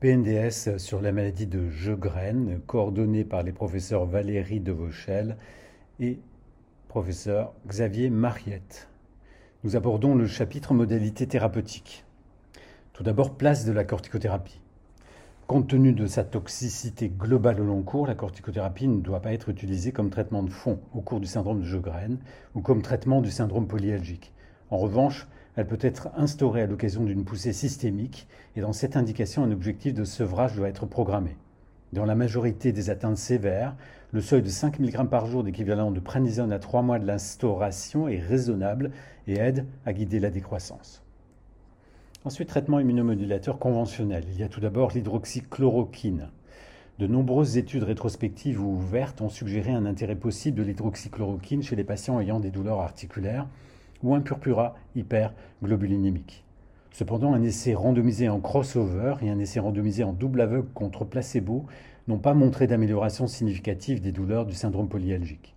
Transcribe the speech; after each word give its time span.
PNDS 0.00 0.78
sur 0.78 1.02
la 1.02 1.12
maladie 1.12 1.46
de 1.46 1.68
Jeugren, 1.68 2.60
coordonné 2.66 3.24
par 3.24 3.42
les 3.42 3.52
professeurs 3.52 4.06
Valérie 4.06 4.60
Devauchel 4.60 5.36
et 5.98 6.20
professeur 6.86 7.52
Xavier 7.66 8.08
Mariette. 8.08 8.88
Nous 9.64 9.76
abordons 9.76 10.14
le 10.14 10.26
chapitre 10.26 10.72
modalité 10.72 11.26
thérapeutique. 11.26 12.04
Tout 12.92 13.02
d'abord, 13.02 13.36
place 13.36 13.64
de 13.64 13.72
la 13.72 13.84
corticothérapie. 13.84 14.60
Compte 15.48 15.68
tenu 15.68 15.94
de 15.94 16.06
sa 16.06 16.24
toxicité 16.24 17.08
globale 17.08 17.62
au 17.62 17.64
long 17.64 17.80
cours, 17.80 18.06
la 18.06 18.14
corticothérapie 18.14 18.86
ne 18.86 19.00
doit 19.00 19.22
pas 19.22 19.32
être 19.32 19.48
utilisée 19.48 19.92
comme 19.92 20.10
traitement 20.10 20.42
de 20.42 20.50
fond 20.50 20.78
au 20.92 21.00
cours 21.00 21.20
du 21.20 21.26
syndrome 21.26 21.60
de 21.60 21.64
Jeugren 21.64 22.18
ou 22.54 22.60
comme 22.60 22.82
traitement 22.82 23.22
du 23.22 23.30
syndrome 23.30 23.66
polyalgique. 23.66 24.34
En 24.68 24.76
revanche, 24.76 25.26
elle 25.56 25.66
peut 25.66 25.78
être 25.80 26.10
instaurée 26.18 26.60
à 26.60 26.66
l'occasion 26.66 27.02
d'une 27.02 27.24
poussée 27.24 27.54
systémique 27.54 28.28
et 28.56 28.60
dans 28.60 28.74
cette 28.74 28.94
indication, 28.94 29.42
un 29.42 29.50
objectif 29.50 29.94
de 29.94 30.04
sevrage 30.04 30.54
doit 30.54 30.68
être 30.68 30.84
programmé. 30.84 31.34
Dans 31.94 32.04
la 32.04 32.14
majorité 32.14 32.70
des 32.70 32.90
atteintes 32.90 33.16
sévères, 33.16 33.74
le 34.12 34.20
seuil 34.20 34.42
de 34.42 34.50
5 34.50 34.78
mg 34.78 35.08
par 35.08 35.24
jour 35.24 35.44
d'équivalent 35.44 35.92
de 35.92 36.00
prénisone 36.00 36.52
à 36.52 36.58
3 36.58 36.82
mois 36.82 36.98
de 36.98 37.06
l'instauration 37.06 38.06
est 38.06 38.20
raisonnable 38.20 38.90
et 39.26 39.38
aide 39.38 39.64
à 39.86 39.94
guider 39.94 40.20
la 40.20 40.28
décroissance. 40.28 41.07
Ensuite, 42.24 42.48
traitement 42.48 42.80
immunomodulateur 42.80 43.60
conventionnel. 43.60 44.24
Il 44.32 44.40
y 44.40 44.42
a 44.42 44.48
tout 44.48 44.58
d'abord 44.58 44.90
l'hydroxychloroquine. 44.92 46.30
De 46.98 47.06
nombreuses 47.06 47.58
études 47.58 47.84
rétrospectives 47.84 48.60
ou 48.60 48.72
ouvertes 48.72 49.20
ont 49.20 49.28
suggéré 49.28 49.70
un 49.70 49.86
intérêt 49.86 50.16
possible 50.16 50.58
de 50.58 50.64
l'hydroxychloroquine 50.64 51.62
chez 51.62 51.76
les 51.76 51.84
patients 51.84 52.18
ayant 52.18 52.40
des 52.40 52.50
douleurs 52.50 52.80
articulaires 52.80 53.46
ou 54.02 54.16
un 54.16 54.20
purpura 54.20 54.74
hyperglobulinémique. 54.96 56.42
Cependant, 56.90 57.34
un 57.34 57.42
essai 57.44 57.76
randomisé 57.76 58.28
en 58.28 58.40
crossover 58.40 59.14
et 59.22 59.30
un 59.30 59.38
essai 59.38 59.60
randomisé 59.60 60.02
en 60.02 60.12
double 60.12 60.40
aveugle 60.40 60.68
contre 60.74 61.04
placebo 61.04 61.66
n'ont 62.08 62.18
pas 62.18 62.34
montré 62.34 62.66
d'amélioration 62.66 63.28
significative 63.28 64.00
des 64.00 64.10
douleurs 64.10 64.44
du 64.44 64.54
syndrome 64.54 64.88
polyalgique. 64.88 65.54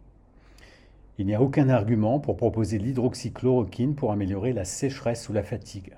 Il 1.17 1.25
n'y 1.25 1.33
a 1.33 1.41
aucun 1.41 1.69
argument 1.69 2.19
pour 2.19 2.37
proposer 2.37 2.77
l'hydroxychloroquine 2.77 3.95
pour 3.95 4.11
améliorer 4.11 4.53
la 4.53 4.63
sécheresse 4.63 5.27
ou 5.27 5.33
la 5.33 5.41
fatigue. 5.41 5.93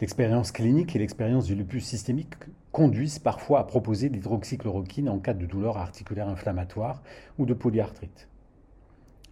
L'expérience 0.00 0.50
clinique 0.50 0.96
et 0.96 0.98
l'expérience 0.98 1.46
du 1.46 1.54
lupus 1.54 1.84
systémique 1.84 2.34
conduisent 2.72 3.18
parfois 3.18 3.60
à 3.60 3.64
proposer 3.64 4.08
l'hydroxychloroquine 4.08 5.08
en 5.08 5.18
cas 5.18 5.34
de 5.34 5.46
douleur 5.46 5.76
articulaire 5.76 6.28
inflammatoire 6.28 7.02
ou 7.38 7.46
de 7.46 7.54
polyarthrite. 7.54 8.28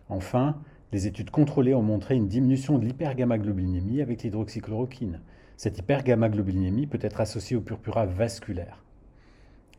Enfin, 0.09 0.61
les 0.93 1.07
études 1.07 1.31
contrôlées 1.31 1.75
ont 1.75 1.83
montré 1.83 2.17
une 2.17 2.29
diminution 2.29 2.79
de 2.79 2.85
l'hypergammaglobulinémie 2.85 4.03
avec 4.03 4.23
l'hydroxychloroquine. 4.23 5.21
Cette 5.57 5.79
hypergammaglobulinémie 5.79 6.87
peut 6.87 6.99
être 7.01 7.21
associée 7.21 7.57
au 7.57 7.61
purpura 7.61 8.07
vasculaire. 8.07 8.85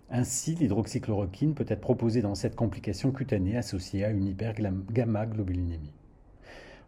Ainsi, 0.10 0.56
l'hydroxychloroquine 0.56 1.54
peut 1.54 1.66
être 1.68 1.82
proposée 1.82 2.22
dans 2.22 2.36
cette 2.36 2.56
complication 2.56 3.12
cutanée 3.12 3.58
associée 3.58 4.04
à 4.04 4.10
une 4.10 4.28
hypergammaglobulinémie. 4.28 5.94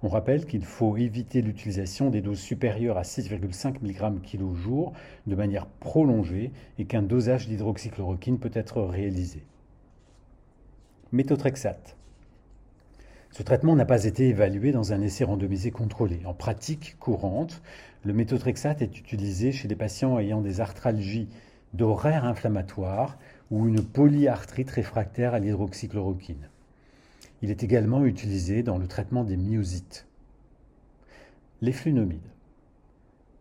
On 0.06 0.10
rappelle 0.10 0.46
qu'il 0.46 0.66
faut 0.66 0.98
éviter 0.98 1.42
l'utilisation 1.42 2.10
des 2.10 2.20
doses 2.20 2.42
supérieures 2.42 2.98
à 2.98 3.04
6,5 3.04 3.76
mg 3.82 4.22
kg 4.22 4.54
jour 4.54 4.92
de 5.28 5.36
manière 5.36 5.66
prolongée 5.66 6.52
et 6.78 6.84
qu'un 6.84 7.02
dosage 7.02 7.48
d'hydroxychloroquine 7.48 8.38
peut 8.38 8.52
être 8.54 8.82
réalisé. 8.82 9.44
Méthotrexate. 11.14 11.96
Ce 13.32 13.44
traitement 13.44 13.78
n'a 13.78 13.86
pas 13.86 14.04
été 14.04 14.28
évalué 14.28 14.74
dans 14.74 14.92
un 14.92 15.02
essai 15.02 15.24
randomisé 15.24 15.72
contrôlé. 15.72 16.20
En 16.26 16.34
pratique 16.34 16.98
courante, 17.00 17.62
le 18.04 18.12
méthotrexate 18.12 18.82
est 18.82 19.00
utilisé 19.00 19.54
chez 19.54 19.70
les 19.70 19.76
patients 19.78 20.20
ayant 20.20 20.42
des 20.42 20.60
arthralgies 20.60 21.30
d'horaire 21.74 22.26
inflammatoire 22.26 23.18
ou 23.52 23.70
une 23.70 23.82
polyarthrite 23.82 24.70
réfractaire 24.70 25.34
à 25.34 25.40
l'hydroxychloroquine. 25.40 26.50
Il 27.44 27.52
est 27.52 27.62
également 27.62 28.06
utilisé 28.06 28.64
dans 28.64 28.78
le 28.78 28.88
traitement 28.88 29.26
des 29.26 29.36
myosites. 29.36 30.08
Les 31.60 31.74
flunomides. 31.74 32.32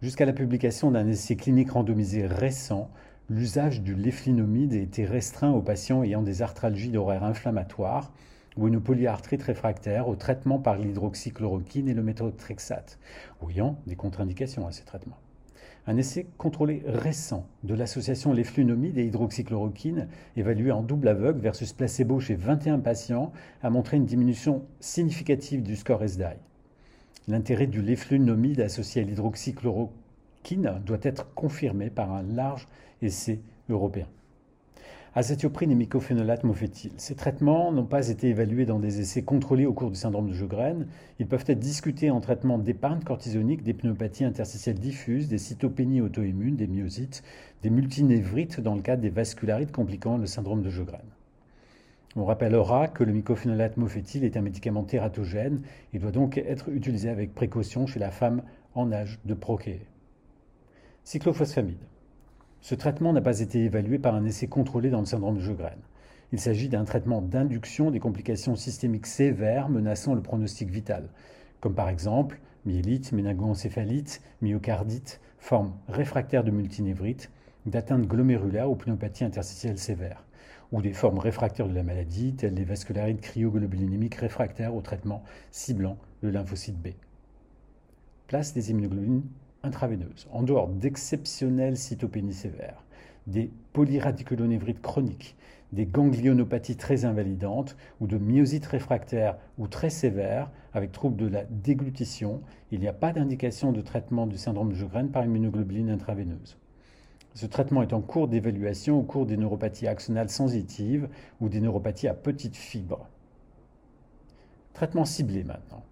Jusqu'à 0.02 0.26
la 0.26 0.32
publication 0.32 0.90
d'un 0.90 1.06
essai 1.06 1.36
clinique 1.36 1.70
randomisé 1.70 2.26
récent, 2.26 2.90
l'usage 3.30 3.80
du 3.80 3.94
léphlinomide 3.94 4.72
était 4.72 5.04
restreint 5.04 5.52
aux 5.52 5.62
patients 5.62 6.02
ayant 6.02 6.22
des 6.22 6.42
arthralgies 6.42 6.90
d'horaire 6.90 7.22
inflammatoire 7.22 8.12
ou 8.56 8.66
une 8.66 8.80
polyarthrite 8.80 9.44
réfractaire 9.44 10.08
au 10.08 10.16
traitement 10.16 10.58
par 10.58 10.78
l'hydroxychloroquine 10.78 11.88
et 11.88 11.94
le 11.94 12.02
méthotrexate, 12.02 12.98
ou 13.40 13.50
ayant 13.50 13.78
des 13.86 13.94
contre-indications 13.94 14.66
à 14.66 14.72
ces 14.72 14.82
traitements. 14.82 15.20
Un 15.86 15.96
essai 15.96 16.26
contrôlé 16.38 16.82
récent 16.86 17.46
de 17.64 17.74
l'association 17.74 18.32
léflunomide 18.32 18.98
et 18.98 19.06
hydroxychloroquine, 19.06 20.08
évalué 20.36 20.70
en 20.70 20.82
double 20.82 21.08
aveugle 21.08 21.40
versus 21.40 21.72
placebo 21.72 22.20
chez 22.20 22.36
21 22.36 22.78
patients, 22.78 23.32
a 23.62 23.70
montré 23.70 23.96
une 23.96 24.06
diminution 24.06 24.62
significative 24.78 25.62
du 25.62 25.74
score 25.74 26.04
SDI. 26.06 26.38
L'intérêt 27.26 27.66
du 27.66 27.82
léflunomide 27.82 28.60
associé 28.60 29.02
à 29.02 29.04
l'hydroxychloroquine 29.04 30.80
doit 30.86 30.98
être 31.02 31.34
confirmé 31.34 31.90
par 31.90 32.12
un 32.12 32.22
large 32.22 32.68
essai 33.00 33.40
européen 33.68 34.06
azatioprine 35.14 35.70
et 35.70 35.74
mycophénolate 35.74 36.42
mofétyl. 36.44 36.92
Ces 36.96 37.14
traitements 37.14 37.70
n'ont 37.70 37.84
pas 37.84 38.08
été 38.08 38.28
évalués 38.28 38.64
dans 38.64 38.78
des 38.78 39.00
essais 39.00 39.22
contrôlés 39.22 39.66
au 39.66 39.74
cours 39.74 39.90
du 39.90 39.96
syndrome 39.96 40.28
de 40.28 40.32
Sjögren. 40.32 40.86
Ils 41.18 41.26
peuvent 41.26 41.44
être 41.46 41.58
discutés 41.58 42.10
en 42.10 42.20
traitement 42.20 42.58
d'épargne 42.58 43.02
cortisonique, 43.02 43.62
des 43.62 43.74
pneumopathies 43.74 44.24
interstitielles 44.24 44.78
diffuses, 44.78 45.28
des 45.28 45.38
cytopénies 45.38 46.00
auto-immunes, 46.00 46.56
des 46.56 46.66
myosites, 46.66 47.22
des 47.62 47.68
multinévrites 47.68 48.60
dans 48.60 48.74
le 48.74 48.80
cadre 48.80 49.02
des 49.02 49.10
vascularites 49.10 49.72
compliquant 49.72 50.16
le 50.16 50.26
syndrome 50.26 50.62
de 50.62 50.70
Sjögren. 50.70 51.04
On 52.16 52.24
rappellera 52.24 52.88
que 52.88 53.04
le 53.04 53.12
mycophénolate 53.12 53.76
mofétyl 53.76 54.24
est 54.24 54.36
un 54.36 54.42
médicament 54.42 54.84
tératogène 54.84 55.62
et 55.92 55.98
doit 55.98 56.10
donc 56.10 56.38
être 56.38 56.70
utilisé 56.70 57.08
avec 57.08 57.34
précaution 57.34 57.86
chez 57.86 57.98
la 57.98 58.10
femme 58.10 58.42
en 58.74 58.92
âge 58.92 59.18
de 59.24 59.34
procréer. 59.34 59.86
Cyclophosphamide. 61.04 61.78
Ce 62.62 62.76
traitement 62.76 63.12
n'a 63.12 63.20
pas 63.20 63.40
été 63.40 63.64
évalué 63.64 63.98
par 63.98 64.14
un 64.14 64.24
essai 64.24 64.46
contrôlé 64.46 64.88
dans 64.88 65.00
le 65.00 65.06
syndrome 65.06 65.36
de 65.36 65.42
Sjögren. 65.42 65.78
Il 66.30 66.38
s'agit 66.38 66.68
d'un 66.68 66.84
traitement 66.84 67.20
d'induction 67.20 67.90
des 67.90 67.98
complications 67.98 68.54
systémiques 68.54 69.08
sévères 69.08 69.68
menaçant 69.68 70.14
le 70.14 70.22
pronostic 70.22 70.70
vital, 70.70 71.08
comme 71.60 71.74
par 71.74 71.88
exemple 71.88 72.38
myélite, 72.64 73.10
méningoencéphalite, 73.10 74.22
myocardite, 74.42 75.20
forme 75.38 75.72
réfractaire 75.88 76.44
de 76.44 76.52
multinévrite, 76.52 77.32
d'atteinte 77.66 78.06
glomérulaire 78.06 78.70
ou 78.70 78.76
pneumopathie 78.76 79.24
interstitielle 79.24 79.78
sévère, 79.78 80.24
ou 80.70 80.82
des 80.82 80.92
formes 80.92 81.18
réfractaires 81.18 81.68
de 81.68 81.74
la 81.74 81.82
maladie, 81.82 82.34
telles 82.34 82.54
les 82.54 82.64
vascularites 82.64 83.20
cryoglobulinémiques 83.20 84.14
réfractaires 84.14 84.76
au 84.76 84.82
traitement 84.82 85.24
ciblant 85.50 85.98
le 86.22 86.30
lymphocyte 86.30 86.80
B. 86.80 86.90
Place 88.28 88.54
des 88.54 88.70
immunoglobulines 88.70 89.24
intraveineuse, 89.62 90.28
en 90.32 90.42
dehors 90.42 90.68
d'exceptionnelles 90.68 91.76
cytopénies 91.76 92.34
sévères, 92.34 92.84
des 93.26 93.50
polyradiculonévrites 93.72 94.82
chroniques, 94.82 95.36
des 95.72 95.86
ganglionopathies 95.86 96.76
très 96.76 97.04
invalidantes 97.04 97.76
ou 98.00 98.06
de 98.06 98.18
myosites 98.18 98.66
réfractaires 98.66 99.38
ou 99.58 99.68
très 99.68 99.90
sévères 99.90 100.50
avec 100.74 100.92
troubles 100.92 101.16
de 101.16 101.26
la 101.26 101.44
déglutition, 101.44 102.42
il 102.70 102.80
n'y 102.80 102.88
a 102.88 102.92
pas 102.92 103.12
d'indication 103.12 103.72
de 103.72 103.80
traitement 103.80 104.26
du 104.26 104.36
syndrome 104.36 104.70
de 104.70 104.74
Sjögren 104.74 105.10
par 105.10 105.24
immunoglobuline 105.24 105.90
intraveineuse. 105.90 106.58
Ce 107.34 107.46
traitement 107.46 107.82
est 107.82 107.94
en 107.94 108.02
cours 108.02 108.28
d'évaluation 108.28 108.98
au 108.98 109.02
cours 109.02 109.24
des 109.24 109.38
neuropathies 109.38 109.86
axonales 109.86 110.28
sensitives 110.28 111.08
ou 111.40 111.48
des 111.48 111.60
neuropathies 111.60 112.08
à 112.08 112.14
petites 112.14 112.56
fibres. 112.56 113.08
Traitement 114.74 115.06
ciblé 115.06 115.42
maintenant. 115.42 115.82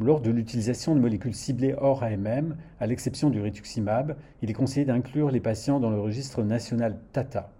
Lors 0.00 0.20
de 0.20 0.30
l'utilisation 0.30 0.94
de 0.94 1.00
molécules 1.00 1.34
ciblées 1.34 1.74
hors 1.76 2.04
AMM, 2.04 2.56
à 2.78 2.86
l'exception 2.86 3.30
du 3.30 3.40
rituximab, 3.40 4.16
il 4.42 4.50
est 4.50 4.54
conseillé 4.54 4.86
d'inclure 4.86 5.32
les 5.32 5.40
patients 5.40 5.80
dans 5.80 5.90
le 5.90 6.00
registre 6.00 6.44
national 6.44 7.00
TATA, 7.12 7.50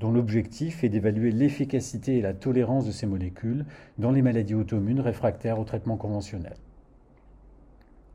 dont 0.00 0.10
l'objectif 0.10 0.82
est 0.82 0.88
d'évaluer 0.88 1.30
l'efficacité 1.30 2.18
et 2.18 2.20
la 2.20 2.34
tolérance 2.34 2.84
de 2.84 2.90
ces 2.90 3.06
molécules 3.06 3.64
dans 3.98 4.10
les 4.10 4.22
maladies 4.22 4.56
auto-immunes 4.56 4.98
réfractaires 4.98 5.60
au 5.60 5.64
traitement 5.64 5.96
conventionnel. 5.96 6.56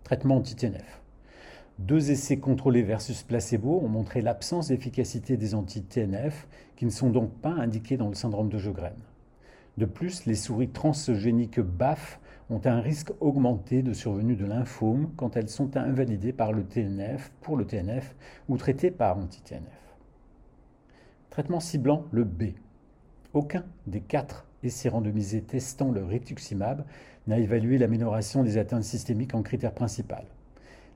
Traitement 0.03 0.37
anti-TNF. 0.37 1.01
Deux 1.77 2.11
essais 2.11 2.37
contrôlés 2.37 2.83
versus 2.83 3.23
placebo 3.23 3.79
ont 3.81 3.87
montré 3.87 4.21
l'absence 4.21 4.67
d'efficacité 4.67 5.37
des 5.37 5.55
anti-TNF 5.55 6.49
qui 6.75 6.83
ne 6.83 6.89
sont 6.89 7.11
donc 7.11 7.31
pas 7.35 7.53
indiqués 7.53 7.95
dans 7.95 8.09
le 8.09 8.15
syndrome 8.15 8.49
de 8.49 8.57
Jogren. 8.57 8.97
De 9.77 9.85
plus, 9.85 10.25
les 10.25 10.35
souris 10.35 10.67
transgéniques 10.67 11.61
BAF 11.61 12.19
ont 12.49 12.61
un 12.65 12.79
risque 12.81 13.11
augmenté 13.19 13.83
de 13.83 13.93
survenue 13.93 14.35
de 14.35 14.45
lymphome 14.45 15.11
quand 15.15 15.37
elles 15.37 15.49
sont 15.49 15.77
invalidées 15.77 16.33
par 16.33 16.51
le 16.51 16.63
TNF 16.63 17.31
pour 17.41 17.57
le 17.57 17.65
TNF 17.65 18.15
ou 18.47 18.57
traitées 18.57 18.91
par 18.91 19.17
anti-TNF. 19.17 19.97
Traitement 21.29 21.59
ciblant 21.59 22.05
le 22.11 22.23
B. 22.23 22.53
Aucun 23.33 23.63
des 23.85 24.01
quatre 24.01 24.47
essai 24.63 24.89
randomisé 24.89 25.41
testant 25.41 25.91
le 25.91 26.03
rituximab 26.03 26.85
n'a 27.27 27.37
évalué 27.37 27.77
l'amélioration 27.77 28.43
des 28.43 28.57
atteintes 28.57 28.83
systémiques 28.83 29.35
en 29.35 29.43
critère 29.43 29.73
principal. 29.73 30.25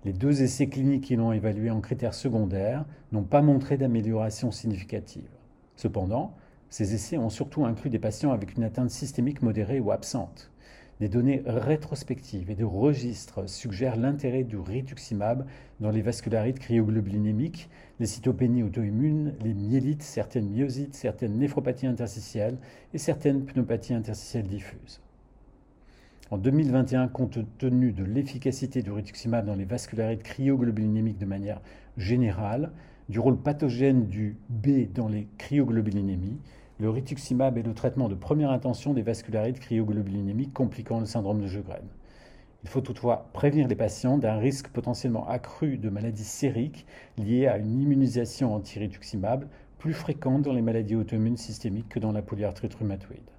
Les 0.04 0.14
deux 0.14 0.42
essais 0.42 0.68
cliniques 0.68 1.06
qui 1.06 1.16
l'ont 1.16 1.32
évalué 1.32 1.70
en 1.70 1.80
critères 1.80 2.14
secondaires 2.14 2.84
n'ont 3.12 3.24
pas 3.24 3.42
montré 3.42 3.78
d'amélioration 3.78 4.52
significative. 4.52 5.30
Cependant, 5.76 6.36
ces 6.70 6.96
essais 6.96 7.18
ont 7.18 7.30
surtout 7.30 7.66
inclus 7.66 7.92
des 7.92 8.00
patients 8.00 8.32
avec 8.32 8.58
une 8.58 8.64
atteinte 8.64 8.90
systémique 8.90 9.44
modérée 9.44 9.80
ou 9.80 9.92
absente. 9.92 10.52
Des 11.00 11.10
données 11.10 11.42
rétrospectives 11.45 12.51
et 12.51 12.56
de 12.56 12.63
registres 12.63 13.50
suggèrent 13.50 13.95
l'intérêt 13.95 14.44
du 14.44 14.57
rituximab 14.57 15.45
dans 15.80 15.90
les 15.90 16.01
vascularites 16.01 16.60
cryoglobulinémiques, 16.60 17.69
les 18.00 18.06
cytopénies 18.06 18.63
auto-immunes, 18.63 19.34
les 19.44 19.54
myélites, 19.54 20.04
certaines 20.04 20.50
myosites, 20.50 20.94
certaines 20.94 21.38
néphropathies 21.38 21.88
interstitielles 21.88 22.57
et 22.94 23.00
certaines 23.00 23.44
pneumopathies 23.44 23.95
interstitielles 23.95 24.48
diffuses. 24.48 25.01
En 26.30 26.38
2021, 26.38 27.10
compte 27.10 27.39
tenu 27.57 27.92
de 27.92 28.04
l'efficacité 28.04 28.81
du 28.81 28.92
rituximab 28.92 29.46
dans 29.46 29.56
les 29.56 29.66
vascularites 29.66 30.24
cryoglobulinémiques 30.24 31.19
de 31.19 31.25
manière 31.25 31.62
générale, 31.98 32.72
du 33.10 33.19
rôle 33.19 33.38
pathogène 33.38 34.07
du 34.07 34.38
B 34.50 34.92
dans 34.94 35.07
les 35.07 35.28
cryoglobulinémies, 35.38 36.39
le 36.84 36.90
rituximab 36.90 37.58
est 37.58 37.64
le 37.64 37.74
traitement 37.74 38.10
de 38.10 38.14
première 38.14 38.52
intention 38.52 38.94
des 38.94 39.04
vascularites 39.04 39.62
cryoglobulinémiques 39.62 40.52
compliquant 40.52 41.00
le 41.00 41.06
syndrome 41.06 41.40
de 41.40 41.48
Sjögren. 41.48 41.88
Il 42.64 42.70
faut 42.70 42.82
toutefois 42.82 43.30
prévenir 43.32 43.70
les 43.70 43.76
patients 43.76 44.18
d'un 44.18 44.36
risque 44.36 44.68
potentiellement 44.68 45.26
accru 45.30 45.78
de 45.78 45.90
maladies 45.90 46.26
sériques 46.26 46.86
liées 47.18 47.48
à 47.48 47.58
une 47.58 47.80
immunisation 47.80 48.54
anti-rituximab 48.54 49.48
plus 49.78 49.94
fréquente 49.94 50.42
dans 50.42 50.52
les 50.52 50.62
maladies 50.62 50.98
auto-immunes 50.98 51.38
systémiques 51.38 51.88
que 51.88 52.00
dans 52.00 52.12
la 52.12 52.22
polyarthrite 52.22 52.76
rhumatoïde. 52.76 53.32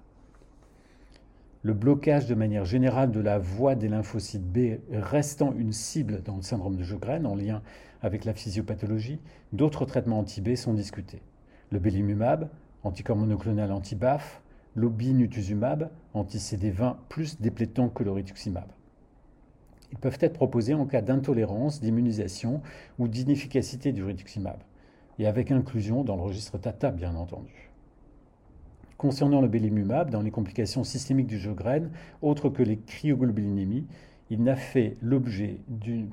Le 1.61 1.73
blocage 1.73 2.25
de 2.25 2.33
manière 2.33 2.65
générale 2.65 3.11
de 3.11 3.19
la 3.19 3.37
voie 3.37 3.75
des 3.75 3.89
lymphocytes 3.89 4.51
B 4.51 4.79
restant 4.91 5.53
une 5.55 5.71
cible 5.71 6.23
dans 6.23 6.37
le 6.37 6.41
syndrome 6.41 6.77
de 6.77 6.83
Sjögren 6.83 7.27
en 7.27 7.35
lien 7.35 7.61
avec 8.01 8.25
la 8.25 8.33
physiopathologie, 8.33 9.19
d'autres 9.53 9.85
traitements 9.85 10.17
anti-B 10.17 10.55
sont 10.55 10.73
discutés. 10.73 11.21
Le 11.69 11.77
belimumab, 11.77 12.49
anticorps 12.85 13.17
monoclonal 13.17 13.71
anti-BAF, 13.71 14.41
l'obinutuzumab, 14.75 15.89
anti-CD20 16.13 16.95
plus 17.09 17.39
déplétant 17.41 17.89
que 17.89 18.03
le 18.03 18.11
rituximab. 18.11 18.67
Ils 19.91 19.97
peuvent 19.97 20.17
être 20.19 20.33
proposés 20.33 20.73
en 20.73 20.85
cas 20.85 21.01
d'intolérance, 21.01 21.79
d'immunisation 21.79 22.61
ou 22.99 23.07
d'inefficacité 23.07 23.91
du 23.91 24.03
rituximab, 24.03 24.57
et 25.19 25.27
avec 25.27 25.51
inclusion 25.51 26.03
dans 26.03 26.15
le 26.15 26.21
registre 26.21 26.57
TATA 26.57 26.91
bien 26.91 27.15
entendu. 27.15 27.71
Concernant 28.97 29.41
le 29.41 29.47
belimumab, 29.47 30.09
dans 30.09 30.21
les 30.21 30.31
complications 30.31 30.83
systémiques 30.83 31.27
du 31.27 31.39
Sjögren, 31.39 31.91
autres 32.21 32.49
que 32.49 32.63
les 32.63 32.77
cryoglobulinémies, 32.77 33.85
il 34.29 34.41
n'a 34.43 34.55
fait 34.55 34.97
l'objet 35.01 35.59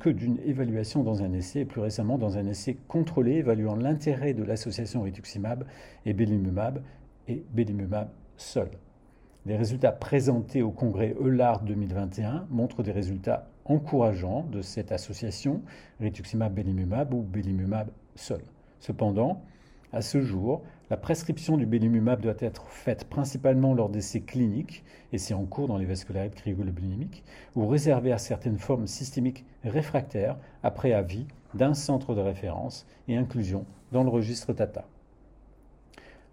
que 0.01 0.11
d'une 0.11 0.39
évaluation 0.45 1.03
dans 1.03 1.23
un 1.23 1.33
essai, 1.33 1.61
et 1.61 1.65
plus 1.65 1.81
récemment 1.81 2.19
dans 2.19 2.37
un 2.37 2.47
essai 2.47 2.77
contrôlé 2.89 3.33
évaluant 3.37 3.75
l'intérêt 3.75 4.35
de 4.35 4.43
l'association 4.43 5.03
rituximab 5.03 5.65
et 6.05 6.13
belimumab, 6.13 6.83
et 7.29 7.43
belimumab 7.53 8.09
seul. 8.37 8.69
Les 9.47 9.57
résultats 9.57 9.93
présentés 9.93 10.63
au 10.63 10.71
congrès 10.71 11.17
EULAR 11.21 11.63
2021 11.63 12.47
montrent 12.51 12.83
des 12.83 12.93
résultats 12.93 13.49
encourageants 13.65 14.47
de 14.51 14.61
cette 14.61 14.93
association 14.93 15.63
rituximab-belimumab 16.01 17.15
ou 17.15 17.23
belimumab 17.23 17.89
seul. 18.15 18.43
Cependant, 18.79 19.43
à 19.93 20.03
ce 20.03 20.21
jour, 20.21 20.63
la 20.93 20.99
prescription 20.99 21.57
du 21.57 21.65
belimumab 21.65 22.21
doit 22.21 22.35
être 22.41 22.69
faite 22.69 23.05
principalement 23.05 23.73
lors 23.73 23.89
d'essais 23.89 24.21
cliniques, 24.21 24.85
essais 25.15 25.33
en 25.33 25.47
cours 25.47 25.67
dans 25.67 25.79
les 25.79 25.87
vascularites 25.87 26.35
cryoglobulinémiques, 26.35 27.25
ou 27.57 27.67
réservée 27.67 28.13
à 28.13 28.19
certaines 28.19 28.59
formes 28.59 28.87
systémiques 28.87 29.47
réfractaires 29.65 30.37
après 30.63 30.93
avis 30.93 31.27
d'un 31.55 31.73
centre 31.73 32.15
de 32.15 32.21
référence 32.21 32.87
et 33.09 33.17
inclusion 33.17 33.65
dans 33.91 34.05
le 34.05 34.11
registre 34.11 34.53
TATA. 34.53 34.87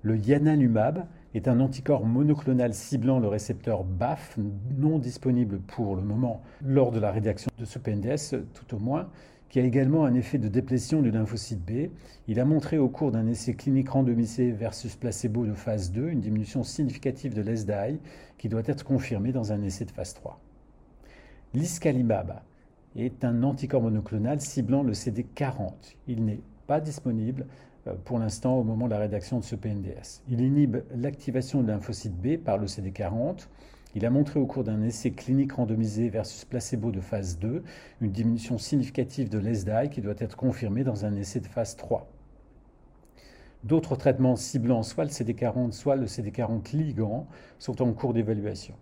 Le 0.02 0.18
yanalumab 0.18 1.06
est 1.36 1.48
un 1.48 1.62
anticorps 1.62 2.06
monoclonal 2.06 2.74
ciblant 2.74 3.20
le 3.20 3.30
récepteur 3.30 3.86
BAF, 3.86 4.38
non 4.78 5.00
disponible 5.00 5.60
pour 5.60 5.96
le 5.96 6.02
moment 6.02 6.42
lors 6.66 6.92
de 6.92 7.00
la 7.00 7.12
rédaction 7.12 7.50
de 7.58 7.64
ce 7.64 7.80
PNDS, 7.80 8.44
tout 8.54 8.76
au 8.76 8.80
moins, 8.80 9.08
qui 9.50 9.60
a 9.60 9.64
également 9.64 10.06
un 10.06 10.14
effet 10.14 10.38
de 10.38 10.48
déplétion 10.48 11.02
du 11.02 11.12
lymphocyte 11.12 11.60
B. 11.66 11.90
Il 12.28 12.40
a 12.40 12.46
montré 12.46 12.78
au 12.78 12.88
cours 12.88 13.12
d'un 13.12 13.28
essai 13.28 13.56
clinique 13.56 13.90
randomisé 13.90 14.52
versus 14.52 14.96
placebo 14.96 15.46
de 15.46 15.54
phase 15.54 15.92
2 15.92 16.10
une 16.10 16.22
diminution 16.22 16.64
significative 16.64 17.34
de 17.34 17.42
l'ESDAI 17.42 18.00
qui 18.38 18.48
doit 18.48 18.62
être 18.66 18.84
confirmée 18.84 19.32
dans 19.32 19.52
un 19.52 19.62
essai 19.64 19.86
de 19.86 19.92
phase 19.92 20.14
3. 20.14 20.40
L'iscalimab 21.56 22.42
est 22.96 23.24
un 23.24 23.44
anticorps 23.44 23.82
monoclonal 23.82 24.40
ciblant 24.40 24.84
le 24.84 24.94
CD40. 24.94 25.96
Il 26.08 26.26
n'est 26.26 26.42
pas 26.68 26.80
disponible 26.80 27.48
euh, 27.88 27.96
pour 28.06 28.20
l'instant 28.20 28.56
au 28.56 28.64
moment 28.64 28.86
de 28.86 28.92
la 28.92 29.00
rédaction 29.00 29.40
de 29.40 29.44
ce 29.44 29.56
PNDS. 29.56 30.22
Il 30.30 30.42
inhibe 30.42 30.78
l'activation 30.96 31.64
de 31.64 31.68
lymphocyte 31.68 32.16
B 32.16 32.38
par 32.38 32.60
le 32.60 32.68
CD40 32.68 33.48
il 33.96 34.06
a 34.06 34.10
montré 34.10 34.40
au 34.40 34.46
cours 34.46 34.64
d'un 34.64 34.84
essai 34.84 35.12
clinique 35.12 35.54
randomisé 35.54 36.10
versus 36.10 36.46
placebo 36.46 36.92
de 36.92 37.02
phase 37.02 37.40
2 37.40 37.64
une 38.02 38.12
diminution 38.12 38.58
significative 38.58 39.30
de 39.30 39.40
l'ESDAI 39.40 39.90
qui 39.90 40.02
doit 40.02 40.14
être 40.20 40.38
confirmée 40.38 40.84
dans 40.84 41.06
un 41.06 41.16
essai 41.16 41.40
de 41.40 41.48
phase 41.48 41.76
3. 41.76 42.08
D'autres 43.64 43.96
traitements 43.96 44.36
ciblant 44.36 44.84
soit 44.84 45.04
le 45.04 45.10
CD40, 45.10 45.72
soit 45.72 45.96
le 45.96 46.06
CD40 46.06 46.78
ligand 46.78 47.28
sont 47.58 47.82
en 47.82 47.92
cours 47.92 48.14
d'évaluation. 48.14 48.76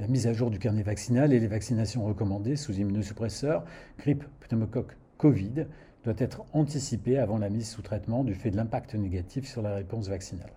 La 0.00 0.08
mise 0.08 0.26
à 0.26 0.32
jour 0.32 0.50
du 0.50 0.58
carnet 0.58 0.82
vaccinal 0.82 1.32
et 1.34 1.38
les 1.38 1.46
vaccinations 1.46 2.04
recommandées 2.06 2.56
sous 2.56 2.72
immunosuppresseurs, 2.72 3.64
grippe, 3.98 4.24
pneumocoque, 4.40 4.96
Covid, 5.18 5.66
doit 6.02 6.14
être 6.16 6.44
anticipée 6.54 7.18
avant 7.18 7.36
la 7.36 7.50
mise 7.50 7.68
sous 7.68 7.82
traitement 7.82 8.24
du 8.24 8.34
fait 8.34 8.50
de 8.50 8.56
l'impact 8.56 8.94
négatif 8.94 9.46
sur 9.46 9.60
la 9.60 9.74
réponse 9.74 10.08
vaccinale. 10.08 10.52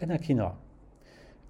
L'anakinra, 0.00 0.60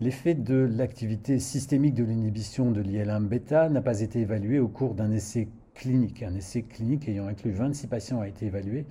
L'effet 0.03 0.35
de 0.35 0.57
l'activité 0.57 1.39
systémique 1.39 1.95
de 1.95 2.03
l'inhibition 2.03 2.73
de 2.73 2.83
l'IL1 2.83 3.25
bêta 3.25 3.69
n'a 3.69 3.81
pas 3.81 4.01
été 4.01 4.19
évalué 4.19 4.59
au 4.59 4.67
cours 4.67 4.95
d'un 4.95 5.13
essai 5.13 5.47
clinique. 5.75 6.25
Un 6.25 6.35
essai 6.35 6.63
clinique 6.63 7.09
ayant 7.09 7.29
inclus 7.29 7.53
26 7.53 7.87
patients 7.87 8.21
a 8.21 8.27
été 8.27 8.47
évalué. 8.47 8.85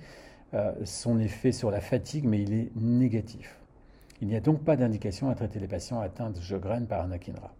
Euh, 0.54 0.72
son 0.86 1.20
effet 1.20 1.52
sur 1.52 1.70
la 1.70 1.82
fatigue, 1.82 2.24
mais 2.24 2.40
il 2.40 2.54
est 2.54 2.70
négatif. 2.76 3.60
Il 4.22 4.28
n'y 4.28 4.36
a 4.36 4.40
donc 4.40 4.64
pas 4.64 4.74
d'indication 4.74 5.28
à 5.28 5.34
traiter 5.34 5.60
les 5.60 5.68
patients 5.68 6.00
atteints 6.00 6.30
de 6.30 6.40
Sjogren 6.40 6.86
par 6.86 7.02
anakinra. 7.02 7.52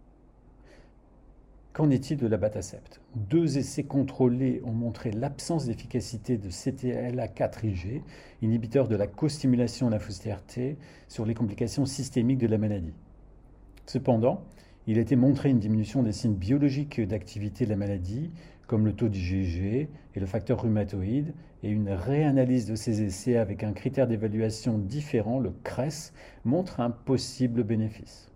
Qu'en 1.74 1.90
est-il 1.90 2.16
de 2.16 2.28
la 2.28 2.38
batacept? 2.38 3.02
Deux 3.16 3.58
essais 3.58 3.84
contrôlés 3.84 4.62
ont 4.64 4.72
montré 4.72 5.10
l'absence 5.10 5.66
d'efficacité 5.66 6.38
de 6.38 6.48
CTLA4IG, 6.48 8.00
inhibiteur 8.40 8.88
de 8.88 8.96
la 8.96 9.08
co-stimulation 9.08 9.90
lymphocytaire 9.90 10.42
T, 10.42 10.78
sur 11.06 11.26
les 11.26 11.34
complications 11.34 11.84
systémiques 11.84 12.38
de 12.38 12.46
la 12.46 12.56
maladie. 12.56 12.94
Cependant, 13.86 14.44
il 14.86 14.98
a 14.98 15.02
été 15.02 15.16
montré 15.16 15.50
une 15.50 15.58
diminution 15.58 16.02
des 16.02 16.12
signes 16.12 16.34
biologiques 16.34 17.00
d'activité 17.00 17.64
de 17.64 17.70
la 17.70 17.76
maladie, 17.76 18.30
comme 18.66 18.84
le 18.84 18.94
taux 18.94 19.08
d'IgG 19.08 19.88
et 20.14 20.20
le 20.20 20.26
facteur 20.26 20.62
rhumatoïde, 20.62 21.34
et 21.62 21.70
une 21.70 21.90
réanalyse 21.90 22.66
de 22.66 22.74
ces 22.74 23.02
essais 23.02 23.36
avec 23.36 23.62
un 23.62 23.72
critère 23.72 24.08
d'évaluation 24.08 24.78
différent, 24.78 25.38
le 25.38 25.52
CRES, 25.62 26.12
montre 26.44 26.80
un 26.80 26.90
possible 26.90 27.62
bénéfice. 27.62 28.31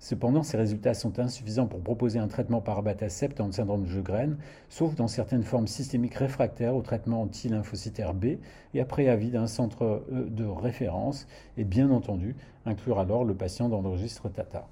Cependant, 0.00 0.44
ces 0.44 0.56
résultats 0.56 0.94
sont 0.94 1.18
insuffisants 1.18 1.66
pour 1.66 1.80
proposer 1.80 2.20
un 2.20 2.28
traitement 2.28 2.60
par 2.60 2.78
abatacept 2.78 3.40
en 3.40 3.50
syndrome 3.50 3.82
de 3.82 3.88
Sjögren, 3.88 4.36
sauf 4.68 4.94
dans 4.94 5.08
certaines 5.08 5.42
formes 5.42 5.66
systémiques 5.66 6.14
réfractaires 6.14 6.76
au 6.76 6.82
traitement 6.82 7.22
anti-lymphocytaire 7.22 8.14
B 8.14 8.36
et 8.74 8.80
après 8.80 9.08
avis 9.08 9.30
d'un 9.30 9.48
centre 9.48 10.04
euh, 10.12 10.28
de 10.30 10.44
référence, 10.44 11.26
et 11.56 11.64
bien 11.64 11.90
entendu, 11.90 12.36
inclure 12.64 13.00
alors 13.00 13.24
le 13.24 13.34
patient 13.34 13.68
dans 13.68 13.82
le 13.82 13.88
registre 13.88 14.28
TATA. 14.28 14.68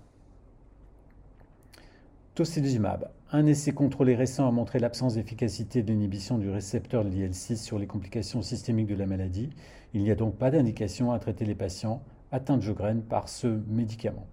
Tocilizumab. 2.37 3.11
Un 3.33 3.47
essai 3.47 3.73
contrôlé 3.73 4.15
récent 4.15 4.47
a 4.47 4.53
montré 4.53 4.79
l'absence 4.79 5.15
d'efficacité 5.15 5.83
de 5.83 5.91
l'inhibition 5.91 6.39
du 6.39 6.51
récepteur 6.51 7.05
de 7.05 7.09
l'IL6 7.09 7.57
sur 7.57 7.79
les 7.81 7.87
complications 7.89 8.43
systémiques 8.43 8.87
de 8.87 8.95
la 8.95 9.07
maladie. 9.07 9.51
Il 9.93 10.03
n'y 10.03 10.11
a 10.13 10.15
donc 10.15 10.37
pas 10.37 10.53
d'indication 10.53 11.11
à 11.11 11.19
traiter 11.19 11.45
les 11.45 11.55
patients 11.57 12.03
atteints 12.31 12.59
de 12.59 12.63
Sjögren 12.63 13.03
par 13.03 13.29
ce 13.29 13.49
médicament 13.69 14.27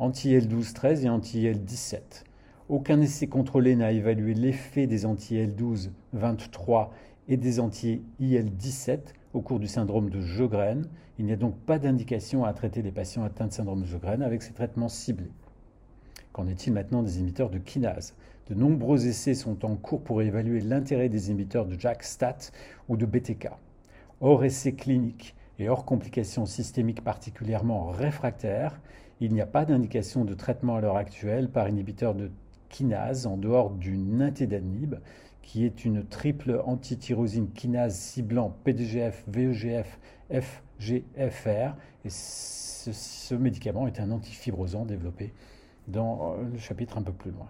anti-L12-13 0.00 1.04
et 1.04 1.08
anti-L17. 1.10 2.24
Aucun 2.70 3.02
essai 3.02 3.26
contrôlé 3.26 3.76
n'a 3.76 3.92
évalué 3.92 4.32
l'effet 4.32 4.86
des 4.86 5.04
anti-L12-23 5.04 6.88
et 7.28 7.36
des 7.36 7.60
anti-IL17 7.60 8.98
au 9.34 9.42
cours 9.42 9.60
du 9.60 9.66
syndrome 9.66 10.08
de 10.08 10.22
Sjögren. 10.22 10.86
Il 11.18 11.26
n'y 11.26 11.32
a 11.32 11.36
donc 11.36 11.54
pas 11.58 11.78
d'indication 11.78 12.46
à 12.46 12.54
traiter 12.54 12.80
les 12.80 12.92
patients 12.92 13.24
atteints 13.24 13.48
de 13.48 13.52
syndrome 13.52 13.82
de 13.82 13.86
Sjögren 13.86 14.22
avec 14.22 14.42
ces 14.42 14.54
traitements 14.54 14.88
ciblés. 14.88 15.30
Qu'en 16.32 16.46
est-il 16.46 16.72
maintenant 16.72 17.02
des 17.02 17.18
inhibiteurs 17.18 17.50
de 17.50 17.58
kinase? 17.58 18.14
De 18.48 18.54
nombreux 18.54 19.06
essais 19.06 19.34
sont 19.34 19.66
en 19.66 19.76
cours 19.76 20.00
pour 20.00 20.22
évaluer 20.22 20.60
l'intérêt 20.60 21.10
des 21.10 21.28
inhibiteurs 21.28 21.66
de 21.66 21.78
JAK-STAT 21.78 22.52
ou 22.88 22.96
de 22.96 23.04
BTK. 23.04 23.50
Hors 24.22 24.44
essai 24.44 24.72
clinique, 24.72 25.34
et 25.60 25.68
hors 25.68 25.84
complications 25.84 26.46
systémiques 26.46 27.04
particulièrement 27.04 27.90
réfractaires, 27.90 28.80
il 29.20 29.34
n'y 29.34 29.40
a 29.40 29.46
pas 29.46 29.64
d'indication 29.64 30.24
de 30.24 30.34
traitement 30.34 30.76
à 30.76 30.80
l'heure 30.80 30.96
actuelle 30.96 31.50
par 31.50 31.68
inhibiteur 31.68 32.14
de 32.14 32.30
kinase 32.70 33.26
en 33.26 33.36
dehors 33.36 33.70
du 33.70 33.98
nintédanib, 33.98 34.94
qui 35.42 35.64
est 35.64 35.84
une 35.84 36.04
triple 36.04 36.62
antityrosine 36.64 37.50
kinase 37.50 37.96
ciblant 37.96 38.56
PDGF, 38.64 39.24
VEGF, 39.28 39.98
FGFR. 40.30 41.74
Et 42.04 42.10
ce, 42.10 43.34
médicament 43.34 43.86
est 43.86 44.00
un 44.00 44.10
antifibrosant 44.10 44.86
développé 44.86 45.34
dans 45.88 46.34
le 46.36 46.58
chapitre 46.58 46.98
un 46.98 47.02
peu 47.02 47.12
plus 47.12 47.30
loin. 47.30 47.48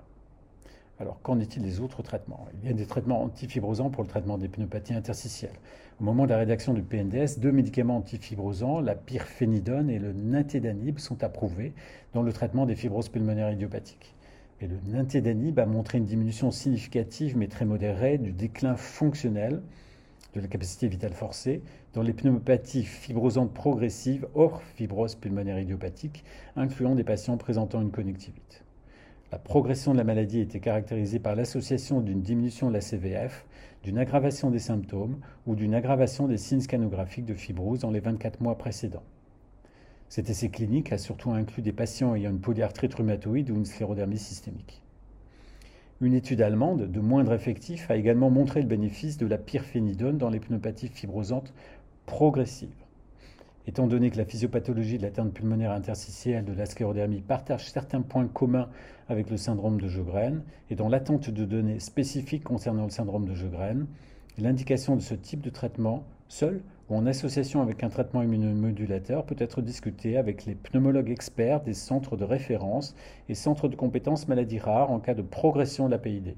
Alors, 0.98 1.22
qu'en 1.22 1.38
est-il 1.40 1.62
des 1.62 1.80
autres 1.80 2.02
traitements? 2.02 2.46
Il 2.62 2.68
y 2.68 2.72
a 2.72 2.74
des 2.74 2.86
traitements 2.86 3.22
antifibrosants 3.22 3.90
pour 3.90 4.02
le 4.02 4.08
traitement 4.08 4.36
des 4.36 4.48
pneumopathies 4.48 4.94
interstitielles. 4.94 5.58
Au 6.00 6.04
moment 6.04 6.24
de 6.24 6.30
la 6.30 6.38
rédaction 6.38 6.72
du 6.72 6.80
PNDS, 6.80 7.40
deux 7.40 7.52
médicaments 7.52 7.98
antifibrosants, 7.98 8.80
la 8.80 8.94
pyrphénidone 8.94 9.90
et 9.90 9.98
le 9.98 10.14
nintédanib, 10.14 10.98
sont 10.98 11.22
approuvés 11.22 11.74
dans 12.14 12.22
le 12.22 12.32
traitement 12.32 12.64
des 12.64 12.74
fibroses 12.74 13.10
pulmonaires 13.10 13.52
idiopathiques. 13.52 14.14
Le 14.62 14.78
nintédanib 14.86 15.58
a 15.58 15.66
montré 15.66 15.98
une 15.98 16.06
diminution 16.06 16.50
significative 16.50 17.36
mais 17.36 17.48
très 17.48 17.66
modérée 17.66 18.16
du 18.16 18.32
déclin 18.32 18.76
fonctionnel 18.76 19.60
de 20.34 20.40
la 20.40 20.46
capacité 20.46 20.88
vitale 20.88 21.12
forcée 21.12 21.60
dans 21.92 22.00
les 22.00 22.14
pneumopathies 22.14 22.84
fibrosantes 22.84 23.52
progressives 23.52 24.26
hors 24.34 24.62
fibrose 24.62 25.16
pulmonaire 25.16 25.60
idiopathique, 25.60 26.24
incluant 26.56 26.94
des 26.94 27.04
patients 27.04 27.36
présentant 27.36 27.82
une 27.82 27.90
connectivité. 27.90 28.62
La 29.32 29.38
progression 29.38 29.92
de 29.92 29.98
la 29.98 30.04
maladie 30.04 30.40
était 30.40 30.60
caractérisée 30.60 31.18
par 31.18 31.36
l'association 31.36 32.00
d'une 32.00 32.22
diminution 32.22 32.68
de 32.68 32.72
la 32.72 32.80
CVF, 32.80 33.44
d'une 33.82 33.98
aggravation 33.98 34.50
des 34.50 34.58
symptômes 34.58 35.18
ou 35.46 35.54
d'une 35.54 35.74
aggravation 35.74 36.28
des 36.28 36.36
signes 36.36 36.60
scanographiques 36.60 37.24
de 37.24 37.34
fibrose 37.34 37.80
dans 37.80 37.90
les 37.90 38.00
24 38.00 38.40
mois 38.40 38.58
précédents. 38.58 39.04
Cet 40.08 40.28
essai 40.28 40.48
clinique 40.48 40.92
a 40.92 40.98
surtout 40.98 41.30
inclus 41.30 41.62
des 41.62 41.72
patients 41.72 42.14
ayant 42.14 42.30
une 42.30 42.40
polyarthrite 42.40 42.94
rhumatoïde 42.94 43.50
ou 43.50 43.54
une 43.54 43.64
sclérodermie 43.64 44.18
systémique. 44.18 44.82
Une 46.00 46.14
étude 46.14 46.42
allemande 46.42 46.90
de 46.90 47.00
moindre 47.00 47.32
effectif 47.32 47.90
a 47.90 47.96
également 47.96 48.30
montré 48.30 48.60
le 48.60 48.66
bénéfice 48.66 49.18
de 49.18 49.26
la 49.26 49.38
pyrphénidone 49.38 50.18
dans 50.18 50.30
les 50.30 50.40
pneumopathies 50.40 50.88
fibrosantes 50.88 51.52
progressives. 52.06 52.79
Étant 53.70 53.86
donné 53.86 54.10
que 54.10 54.16
la 54.16 54.24
physiopathologie 54.24 54.98
de 54.98 55.02
l'atteinte 55.02 55.32
pulmonaire 55.32 55.70
interstitielle 55.70 56.44
de 56.44 56.52
la 56.52 56.66
sclérodermie 56.66 57.20
partage 57.20 57.70
certains 57.70 58.02
points 58.02 58.26
communs 58.26 58.68
avec 59.08 59.30
le 59.30 59.36
syndrome 59.36 59.80
de 59.80 59.86
Jogren 59.86 60.42
et 60.70 60.74
dans 60.74 60.88
l'attente 60.88 61.30
de 61.30 61.44
données 61.44 61.78
spécifiques 61.78 62.42
concernant 62.42 62.82
le 62.82 62.90
syndrome 62.90 63.26
de 63.26 63.34
Jogren, 63.36 63.86
l'indication 64.38 64.96
de 64.96 65.00
ce 65.00 65.14
type 65.14 65.40
de 65.40 65.50
traitement, 65.50 66.02
seul 66.26 66.62
ou 66.88 66.96
en 66.96 67.06
association 67.06 67.62
avec 67.62 67.84
un 67.84 67.90
traitement 67.90 68.24
immunomodulateur, 68.24 69.24
peut 69.24 69.36
être 69.38 69.62
discutée 69.62 70.16
avec 70.16 70.46
les 70.46 70.56
pneumologues 70.56 71.10
experts 71.10 71.60
des 71.60 71.74
centres 71.74 72.16
de 72.16 72.24
référence 72.24 72.96
et 73.28 73.36
centres 73.36 73.68
de 73.68 73.76
compétences 73.76 74.26
maladies 74.26 74.58
rares 74.58 74.90
en 74.90 74.98
cas 74.98 75.14
de 75.14 75.22
progression 75.22 75.86
de 75.86 75.92
la 75.92 75.98
PID. 75.98 76.34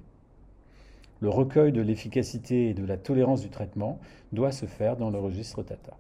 Le 1.21 1.31
recueil 1.31 1.73
de 1.73 1.81
l'efficacité 1.81 2.69
et 2.69 2.75
de 2.75 2.85
la 2.85 2.99
tolérance 2.99 3.41
du 3.41 3.49
traitement 3.49 4.01
doit 4.33 4.53
se 4.53 4.67
faire 4.67 4.99
dans 4.99 5.09
le 5.09 5.19
registre 5.19 5.63
TATA. 5.63 5.97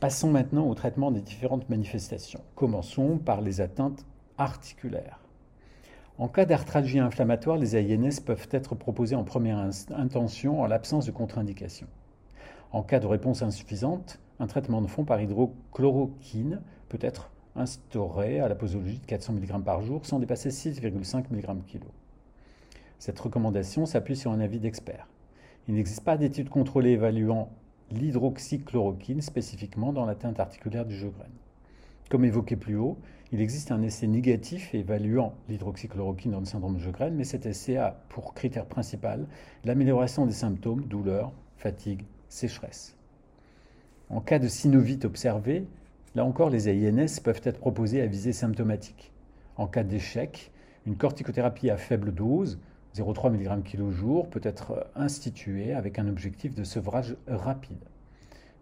Passons 0.00 0.30
maintenant 0.30 0.68
au 0.68 0.74
traitement 0.76 1.10
des 1.10 1.20
différentes 1.20 1.68
manifestations. 1.68 2.40
Commençons 2.54 3.18
par 3.18 3.40
les 3.40 3.60
atteintes 3.60 4.06
articulaires. 4.36 5.18
En 6.18 6.28
cas 6.28 6.44
d'arthralgie 6.44 7.00
inflammatoire, 7.00 7.56
les 7.56 7.74
AINS 7.74 8.20
peuvent 8.24 8.46
être 8.52 8.76
proposés 8.76 9.16
en 9.16 9.24
première 9.24 9.58
intention 9.90 10.62
en 10.62 10.66
l'absence 10.68 11.06
de 11.06 11.10
contre-indication. 11.10 11.88
En 12.70 12.84
cas 12.84 13.00
de 13.00 13.08
réponse 13.08 13.42
insuffisante, 13.42 14.20
un 14.38 14.46
traitement 14.46 14.82
de 14.82 14.86
fond 14.86 15.04
par 15.04 15.20
hydrochloroquine 15.20 16.60
peut 16.88 16.98
être 17.00 17.32
instauré 17.56 18.38
à 18.38 18.46
la 18.46 18.54
posologie 18.54 19.00
de 19.00 19.06
400 19.06 19.32
mg 19.32 19.64
par 19.64 19.82
jour 19.82 20.06
sans 20.06 20.20
dépasser 20.20 20.50
6,5 20.50 21.24
mg 21.32 21.64
kg. 21.66 21.82
Cette 23.00 23.18
recommandation 23.18 23.84
s'appuie 23.84 24.16
sur 24.16 24.30
un 24.30 24.38
avis 24.38 24.60
d'expert. 24.60 25.08
Il 25.66 25.74
n'existe 25.74 26.04
pas 26.04 26.16
d'études 26.16 26.50
contrôlées 26.50 26.90
évaluant 26.90 27.50
l'hydroxychloroquine 27.92 29.22
spécifiquement 29.22 29.92
dans 29.92 30.04
l'atteinte 30.04 30.40
articulaire 30.40 30.86
du 30.86 30.96
Jogren. 30.96 31.30
Comme 32.10 32.24
évoqué 32.24 32.56
plus 32.56 32.76
haut, 32.76 32.98
il 33.32 33.40
existe 33.40 33.70
un 33.72 33.82
essai 33.82 34.06
négatif 34.06 34.74
évaluant 34.74 35.34
l'hydroxychloroquine 35.48 36.32
dans 36.32 36.40
le 36.40 36.46
syndrome 36.46 36.76
de 36.76 36.80
Jogren, 36.80 37.14
mais 37.14 37.24
cet 37.24 37.44
essai 37.44 37.76
a 37.76 38.00
pour 38.08 38.32
critère 38.32 38.66
principal 38.66 39.26
l'amélioration 39.64 40.24
des 40.24 40.32
symptômes, 40.32 40.84
douleur, 40.84 41.32
fatigue, 41.56 42.04
sécheresse. 42.28 42.96
En 44.08 44.20
cas 44.20 44.38
de 44.38 44.48
synovite 44.48 45.04
observée, 45.04 45.66
là 46.14 46.24
encore 46.24 46.48
les 46.48 46.68
AINS 46.68 47.20
peuvent 47.22 47.42
être 47.44 47.58
proposés 47.58 48.00
à 48.00 48.06
visée 48.06 48.32
symptomatique. 48.32 49.12
En 49.56 49.66
cas 49.66 49.82
d'échec, 49.82 50.50
une 50.86 50.96
corticothérapie 50.96 51.68
à 51.68 51.76
faible 51.76 52.14
dose 52.14 52.58
0,3 52.98 53.30
mg 53.30 53.62
kg 53.62 53.90
jour 53.90 54.28
peut 54.28 54.40
être 54.42 54.86
institué 54.96 55.72
avec 55.72 55.98
un 55.98 56.08
objectif 56.08 56.54
de 56.54 56.64
sevrage 56.64 57.16
rapide. 57.26 57.84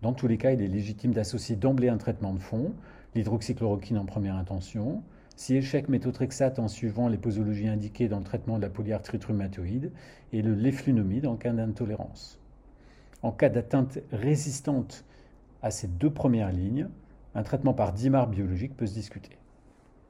Dans 0.02 0.12
tous 0.12 0.26
les 0.26 0.36
cas, 0.36 0.52
il 0.52 0.60
est 0.60 0.68
légitime 0.68 1.12
d'associer 1.12 1.56
d'emblée 1.56 1.88
un 1.88 1.96
traitement 1.96 2.34
de 2.34 2.38
fond, 2.38 2.74
l'hydroxychloroquine 3.14 3.96
en 3.98 4.04
première 4.04 4.36
intention, 4.36 5.02
si 5.36 5.56
échec 5.56 5.88
méthotrexate 5.88 6.58
en 6.58 6.68
suivant 6.68 7.08
les 7.08 7.18
posologies 7.18 7.68
indiquées 7.68 8.08
dans 8.08 8.18
le 8.18 8.24
traitement 8.24 8.58
de 8.58 8.62
la 8.62 8.70
polyarthrite 8.70 9.24
rhumatoïde 9.24 9.90
et 10.32 10.42
le 10.42 10.54
leflunomide 10.54 11.26
en 11.26 11.36
cas 11.36 11.52
d'intolérance. 11.52 12.38
En 13.22 13.32
cas 13.32 13.48
d'atteinte 13.48 13.98
résistante 14.12 15.04
à 15.62 15.70
ces 15.70 15.88
deux 15.88 16.10
premières 16.10 16.52
lignes, 16.52 16.88
un 17.34 17.42
traitement 17.42 17.74
par 17.74 17.92
DIMAR 17.92 18.28
biologique 18.28 18.76
peut 18.76 18.86
se 18.86 18.94
discuter. 18.94 19.38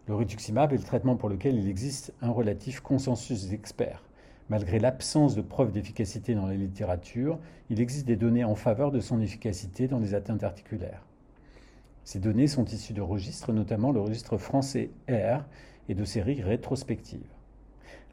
Le 0.09 0.15
rituximab 0.15 0.73
est 0.73 0.79
le 0.79 0.85
traitement 0.85 1.17
pour 1.17 1.29
lequel 1.29 1.57
il 1.57 1.69
existe 1.69 2.13
un 2.23 2.31
relatif 2.31 2.81
consensus 2.81 3.49
d'experts. 3.49 4.06
Malgré 4.49 4.79
l'absence 4.79 5.35
de 5.35 5.43
preuves 5.43 5.73
d'efficacité 5.73 6.35
dans 6.35 6.47
la 6.47 6.55
littérature, 6.55 7.39
il 7.69 7.81
existe 7.81 8.07
des 8.07 8.17
données 8.17 8.45
en 8.45 8.55
faveur 8.55 8.93
de 8.93 9.01
son 9.01 9.21
efficacité 9.21 9.89
dans 9.89 9.99
les 9.99 10.15
atteintes 10.15 10.45
articulaires. 10.45 11.03
Ces 12.05 12.21
données 12.21 12.47
sont 12.47 12.65
issues 12.65 12.93
de 12.93 13.03
registres, 13.03 13.53
notamment 13.53 13.91
le 13.91 14.01
registre 14.01 14.37
français 14.37 14.91
R 15.11 15.45
et 15.89 15.95
de 15.95 16.05
séries 16.05 16.43
rétrospectives. 16.43 17.27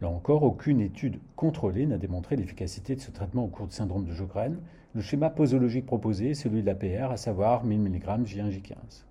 Là 0.01 0.09
encore, 0.09 0.41
aucune 0.41 0.81
étude 0.81 1.19
contrôlée 1.35 1.85
n'a 1.85 1.99
démontré 1.99 2.35
l'efficacité 2.35 2.95
de 2.95 3.01
ce 3.01 3.11
traitement 3.11 3.45
au 3.45 3.47
cours 3.47 3.67
du 3.67 3.75
syndrome 3.75 4.05
de 4.05 4.11
Jogren. 4.11 4.57
Le 4.95 5.01
schéma 5.01 5.29
posologique 5.29 5.85
proposé 5.85 6.31
est 6.31 6.33
celui 6.33 6.61
de 6.61 6.65
l'APR, 6.65 7.11
à 7.11 7.17
savoir 7.17 7.63
1000 7.63 7.79
mg 7.79 8.25
J1J15. 8.25 9.03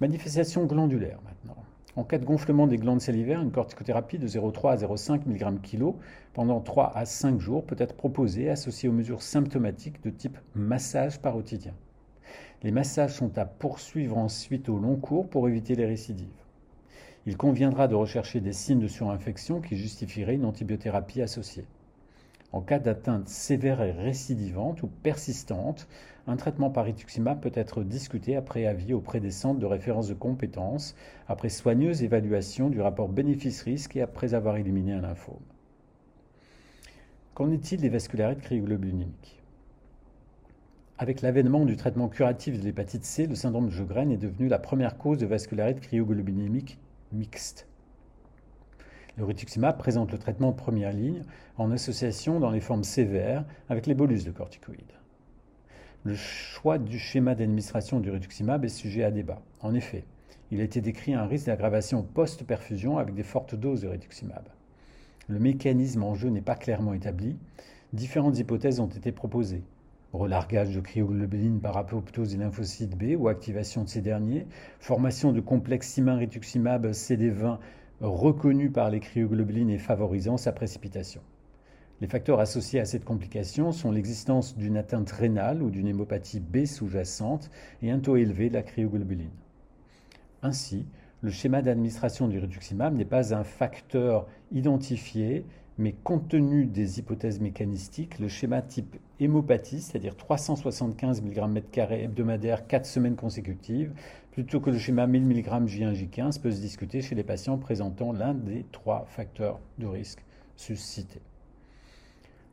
Manifestation 0.00 0.64
glandulaire 0.64 1.18
maintenant. 1.24 1.62
En 1.96 2.02
cas 2.02 2.18
de 2.18 2.24
gonflement 2.24 2.66
des 2.66 2.76
glandes 2.76 3.00
salivaires, 3.00 3.40
une 3.40 3.52
corticothérapie 3.52 4.18
de 4.18 4.26
0,3 4.26 4.72
à 4.72 4.76
0,5 4.76 5.28
mg 5.28 5.60
kg 5.62 5.94
pendant 6.32 6.60
3 6.60 6.92
à 6.96 7.04
5 7.04 7.38
jours 7.38 7.64
peut 7.64 7.76
être 7.78 7.94
proposée 7.94 8.50
associée 8.50 8.88
aux 8.88 8.92
mesures 8.92 9.22
symptomatiques 9.22 10.02
de 10.02 10.10
type 10.10 10.36
massage 10.56 11.20
parotidien. 11.20 11.74
Les 12.64 12.72
massages 12.72 13.14
sont 13.14 13.38
à 13.38 13.44
poursuivre 13.44 14.18
ensuite 14.18 14.68
au 14.68 14.78
long 14.78 14.96
cours 14.96 15.28
pour 15.28 15.48
éviter 15.48 15.76
les 15.76 15.86
récidives. 15.86 16.26
Il 17.26 17.36
conviendra 17.36 17.86
de 17.86 17.94
rechercher 17.94 18.40
des 18.40 18.52
signes 18.52 18.80
de 18.80 18.88
surinfection 18.88 19.60
qui 19.60 19.76
justifieraient 19.76 20.34
une 20.34 20.44
antibiothérapie 20.44 21.22
associée. 21.22 21.64
En 22.52 22.60
cas 22.60 22.78
d'atteinte 22.78 23.28
sévère 23.28 23.82
et 23.82 23.92
récidivante 23.92 24.82
ou 24.82 24.86
persistante, 24.86 25.88
un 26.26 26.36
traitement 26.36 26.70
par 26.70 26.84
rituximab 26.84 27.40
peut 27.40 27.52
être 27.54 27.82
discuté 27.82 28.36
après 28.36 28.66
avis 28.66 28.94
auprès 28.94 29.20
des 29.20 29.30
centres 29.30 29.58
de 29.58 29.66
référence 29.66 30.08
de 30.08 30.14
compétences, 30.14 30.94
après 31.28 31.48
soigneuse 31.48 32.02
évaluation 32.02 32.70
du 32.70 32.80
rapport 32.80 33.08
bénéfice-risque 33.08 33.96
et 33.96 34.02
après 34.02 34.34
avoir 34.34 34.56
éliminé 34.56 34.92
un 34.92 35.00
lymphome. 35.00 35.42
Qu'en 37.34 37.50
est-il 37.50 37.80
des 37.80 37.88
vascularites 37.88 38.40
cryoglobuliniques? 38.40 39.42
Avec 40.96 41.22
l'avènement 41.22 41.64
du 41.64 41.76
traitement 41.76 42.08
curatif 42.08 42.58
de 42.58 42.64
l'hépatite 42.64 43.04
C, 43.04 43.26
le 43.26 43.34
syndrome 43.34 43.66
de 43.66 43.72
Jogren 43.72 44.12
est 44.12 44.16
devenu 44.16 44.46
la 44.46 44.60
première 44.60 44.96
cause 44.96 45.18
de 45.18 45.26
vascularite 45.26 45.80
cryoglobulinique 45.80 46.78
mixte. 47.12 47.66
Le 49.16 49.24
rituximab 49.24 49.78
présente 49.78 50.10
le 50.10 50.18
traitement 50.18 50.50
de 50.50 50.56
première 50.56 50.92
ligne 50.92 51.22
en 51.56 51.70
association 51.70 52.40
dans 52.40 52.50
les 52.50 52.60
formes 52.60 52.82
sévères 52.82 53.44
avec 53.68 53.86
les 53.86 53.94
bolus 53.94 54.24
de 54.24 54.32
corticoïdes. 54.32 54.80
Le 56.02 56.16
choix 56.16 56.78
du 56.78 56.98
schéma 56.98 57.34
d'administration 57.34 58.00
du 58.00 58.10
rituximab 58.10 58.64
est 58.64 58.68
sujet 58.68 59.04
à 59.04 59.12
débat. 59.12 59.40
En 59.60 59.72
effet, 59.72 60.04
il 60.50 60.60
a 60.60 60.64
été 60.64 60.80
décrit 60.80 61.14
un 61.14 61.26
risque 61.26 61.46
d'aggravation 61.46 62.02
post-perfusion 62.02 62.98
avec 62.98 63.14
des 63.14 63.22
fortes 63.22 63.54
doses 63.54 63.82
de 63.82 63.88
rituximab. 63.88 64.48
Le 65.28 65.38
mécanisme 65.38 66.02
en 66.02 66.14
jeu 66.14 66.28
n'est 66.28 66.42
pas 66.42 66.56
clairement 66.56 66.92
établi. 66.92 67.38
Différentes 67.92 68.38
hypothèses 68.38 68.80
ont 68.80 68.88
été 68.88 69.12
proposées. 69.12 69.62
Relargage 70.12 70.74
de 70.74 70.80
cryoglobuline 70.80 71.60
par 71.60 71.76
apoptose 71.76 72.32
des 72.32 72.36
lymphocytes 72.36 72.96
B 72.96 73.16
ou 73.18 73.28
activation 73.28 73.84
de 73.84 73.88
ces 73.88 74.00
derniers, 74.00 74.46
formation 74.80 75.32
de 75.32 75.40
complexes 75.40 75.88
simin 75.88 76.16
rituximab 76.16 76.86
CD20 76.88 77.58
reconnu 78.00 78.70
par 78.70 78.90
les 78.90 79.00
cryoglobulines 79.00 79.70
et 79.70 79.78
favorisant 79.78 80.36
sa 80.36 80.52
précipitation. 80.52 81.20
Les 82.00 82.08
facteurs 82.08 82.40
associés 82.40 82.80
à 82.80 82.84
cette 82.84 83.04
complication 83.04 83.70
sont 83.72 83.92
l'existence 83.92 84.56
d'une 84.56 84.76
atteinte 84.76 85.10
rénale 85.10 85.62
ou 85.62 85.70
d'une 85.70 85.86
hémopathie 85.86 86.40
B 86.40 86.64
sous-jacente 86.64 87.50
et 87.82 87.90
un 87.90 88.00
taux 88.00 88.16
élevé 88.16 88.48
de 88.48 88.54
la 88.54 88.62
cryoglobuline. 88.62 89.30
Ainsi, 90.42 90.86
le 91.22 91.30
schéma 91.30 91.62
d'administration 91.62 92.28
du 92.28 92.38
rituximab 92.38 92.94
n'est 92.94 93.04
pas 93.04 93.34
un 93.34 93.44
facteur 93.44 94.26
identifié, 94.52 95.46
mais 95.78 95.92
compte 95.92 96.28
tenu 96.28 96.66
des 96.66 96.98
hypothèses 96.98 97.40
mécanistiques, 97.40 98.18
le 98.18 98.28
schéma 98.28 98.60
type 98.60 98.96
hémopathie, 99.20 99.80
c'est-à-dire 99.80 100.16
375 100.16 101.22
mg 101.22 101.62
hebdomadaire 101.90 102.66
4 102.66 102.84
semaines 102.84 103.16
consécutives, 103.16 103.92
plutôt 104.34 104.58
que 104.58 104.70
le 104.70 104.78
schéma 104.78 105.06
1000 105.06 105.26
mg 105.28 105.46
J1J15, 105.68 106.40
peut 106.40 106.50
se 106.50 106.60
discuter 106.60 107.00
chez 107.00 107.14
les 107.14 107.22
patients 107.22 107.56
présentant 107.56 108.12
l'un 108.12 108.34
des 108.34 108.66
trois 108.72 109.04
facteurs 109.06 109.60
de 109.78 109.86
risque 109.86 110.24
suscités. 110.56 111.20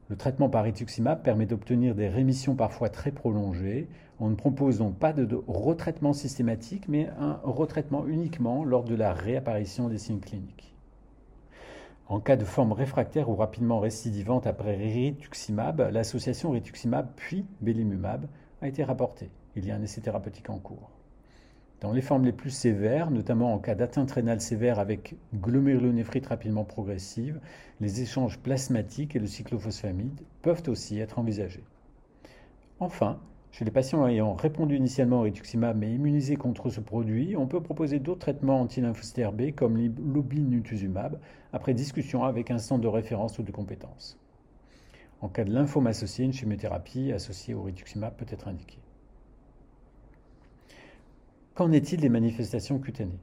Le 0.08 0.16
traitement 0.16 0.48
par 0.48 0.64
rituximab 0.64 1.24
permet 1.24 1.48
d'obtenir 1.48 1.96
des 1.96 2.08
rémissions 2.08 2.54
parfois 2.54 2.90
très 2.90 3.10
prolongées. 3.10 3.88
On 4.20 4.30
ne 4.30 4.36
propose 4.36 4.78
donc 4.78 5.00
pas 5.00 5.12
de 5.12 5.44
retraitement 5.48 6.14
systématique, 6.14 6.88
mais 6.88 7.10
un 7.20 7.40
retraitement 7.44 8.06
uniquement 8.06 8.64
lors 8.64 8.84
de 8.84 8.94
la 8.94 9.12
réapparition 9.12 9.90
des 9.90 9.98
signes 9.98 10.20
cliniques. 10.20 10.76
En 12.08 12.20
cas 12.20 12.36
de 12.36 12.46
forme 12.46 12.74
réfractaire 12.74 13.28
ou 13.28 13.36
rapidement 13.36 13.80
récidivante 13.80 14.46
après 14.46 14.76
rituximab, 14.76 15.90
l'association 15.92 16.52
rituximab 16.52 17.08
puis 17.16 17.44
belimumab 17.60 18.28
a 18.62 18.68
été 18.68 18.84
rapportée. 18.84 19.32
Il 19.56 19.66
y 19.66 19.72
a 19.72 19.76
un 19.76 19.82
essai 19.82 20.02
thérapeutique 20.02 20.52
en 20.52 20.60
cours. 20.60 20.92
Dans 21.82 21.92
les 21.92 22.02
formes 22.02 22.26
les 22.26 22.32
plus 22.32 22.52
sévères, 22.52 23.10
notamment 23.10 23.56
en 23.56 23.58
cas 23.58 23.74
d'atteinte 23.74 24.12
rénale 24.12 24.40
sévère 24.40 24.78
avec 24.78 25.16
glomérulonéphrite 25.34 26.28
rapidement 26.28 26.64
progressive, 26.64 27.40
les 27.80 28.02
échanges 28.04 28.38
plasmatiques 28.38 29.16
et 29.16 29.20
le 29.20 29.26
cyclophosphamide 29.26 30.22
peuvent 30.44 30.62
aussi 30.68 31.00
être 31.00 31.18
envisagés. 31.18 31.64
Enfin, 32.80 33.20
chez 33.52 33.66
les 33.66 33.72
patients 33.72 34.08
ayant 34.08 34.36
répondu 34.36 34.76
initialement 34.76 35.22
au 35.22 35.24
rituximab 35.24 35.76
mais 35.76 35.92
immunisés 35.92 36.36
contre 36.36 36.70
ce 36.70 36.82
produit, 36.82 37.36
on 37.36 37.48
peut 37.48 37.62
proposer 37.62 37.98
d'autres 37.98 38.20
traitements 38.20 38.62
anti-lymphocytaires 38.62 39.34
B 39.34 39.52
comme 39.56 39.76
l'obinutuzumab 40.14 41.20
après 41.52 41.74
discussion 41.74 42.24
avec 42.26 42.52
un 42.52 42.60
centre 42.60 42.82
de 42.82 42.88
référence 42.88 43.40
ou 43.40 43.44
de 43.44 43.52
compétence. 43.52 44.20
En 45.20 45.30
cas 45.30 45.46
de 45.46 45.52
lymphome 45.52 45.88
associé, 45.88 46.26
une 46.26 46.34
chimiothérapie 46.34 47.12
associée 47.12 47.56
au 47.56 47.64
rituximab 47.64 48.16
peut 48.16 48.26
être 48.30 48.48
indiquée. 48.48 48.81
Qu'en 51.54 51.74
est-il 51.74 52.00
des 52.00 52.08
manifestations 52.08 52.80
cutanées? 52.80 53.20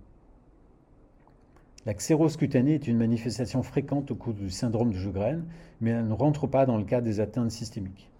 La 1.86 1.94
xérose 1.94 2.36
cutanée 2.36 2.74
est 2.74 2.86
une 2.86 2.98
manifestation 2.98 3.62
fréquente 3.62 4.10
au 4.10 4.16
cours 4.16 4.34
du 4.34 4.50
syndrome 4.50 4.92
de 4.92 4.98
Sjögren, 4.98 5.46
mais 5.80 5.90
elle 5.90 6.06
ne 6.06 6.12
rentre 6.12 6.46
pas 6.46 6.66
dans 6.66 6.76
le 6.76 6.84
cadre 6.84 7.06
des 7.06 7.20
atteintes 7.20 7.50
systémiques. 7.50 8.10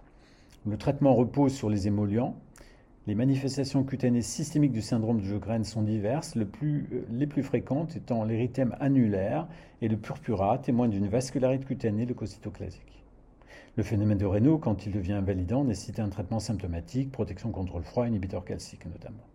Le 0.65 0.79
traitement 0.79 1.15
repose 1.15 1.53
sur 1.53 1.69
les 1.69 1.89
émollients. 1.89 2.37
Les 3.07 3.15
manifestations 3.15 3.85
cutanées 3.85 4.23
systémiques 4.23 4.73
du 4.73 4.81
syndrome 4.81 5.21
de 5.21 5.27
Sjögren 5.27 5.63
sont 5.65 5.83
diverses, 5.83 6.39
euh, 6.39 7.05
les 7.11 7.27
plus 7.27 7.43
fréquentes 7.43 7.95
étant 7.95 8.25
l'érythème 8.25 8.75
annulaire 8.81 9.47
et 9.83 9.89
le 9.89 9.99
purpura, 9.99 10.57
témoin 10.57 10.89
d'une 10.89 11.09
vascularité 11.09 11.67
cutanée 11.67 12.07
leucocytoclasique. 12.07 13.05
Le 13.77 13.83
phénomène 13.83 14.17
de 14.17 14.25
Raynaud, 14.25 14.57
quand 14.57 14.87
il 14.87 14.93
devient 14.93 15.13
invalidant, 15.13 15.65
nécessite 15.65 16.01
un 16.01 16.09
traitement 16.09 16.41
symptomatique, 16.41 17.13
protection 17.13 17.51
contre 17.51 17.77
le 17.77 17.85
froid, 17.85 18.09
inhibiteur 18.09 18.47
calcique 18.47 18.87
notamment. 18.87 19.27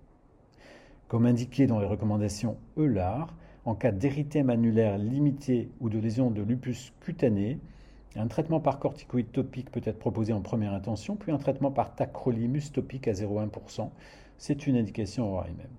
Comme 1.14 1.28
indiqué 1.28 1.68
dans 1.68 1.78
les 1.78 1.86
recommandations 1.86 2.58
EULAR, 2.76 3.36
en 3.66 3.76
cas 3.76 3.92
d'érythème 3.92 4.50
annulaire 4.50 4.98
limité 4.98 5.70
ou 5.80 5.88
de 5.88 6.00
lésion 6.00 6.32
de 6.32 6.42
lupus 6.42 6.92
cutané, 7.02 7.60
un 8.16 8.26
traitement 8.26 8.60
par 8.60 8.80
corticoïde 8.80 9.32
topique 9.32 9.70
peut 9.70 9.84
être 9.84 10.00
proposé 10.00 10.34
en 10.34 10.42
première 10.42 10.74
intention, 10.74 11.16
puis 11.16 11.32
un 11.32 11.38
traitement 11.38 11.70
par 11.70 11.94
tacrolimus 11.94 12.72
topique 12.74 13.08
à 13.08 13.12
0,1%. 13.12 13.90
C'est 14.40 14.66
une 14.66 14.76
indication 14.76 15.36
même. 15.36 15.78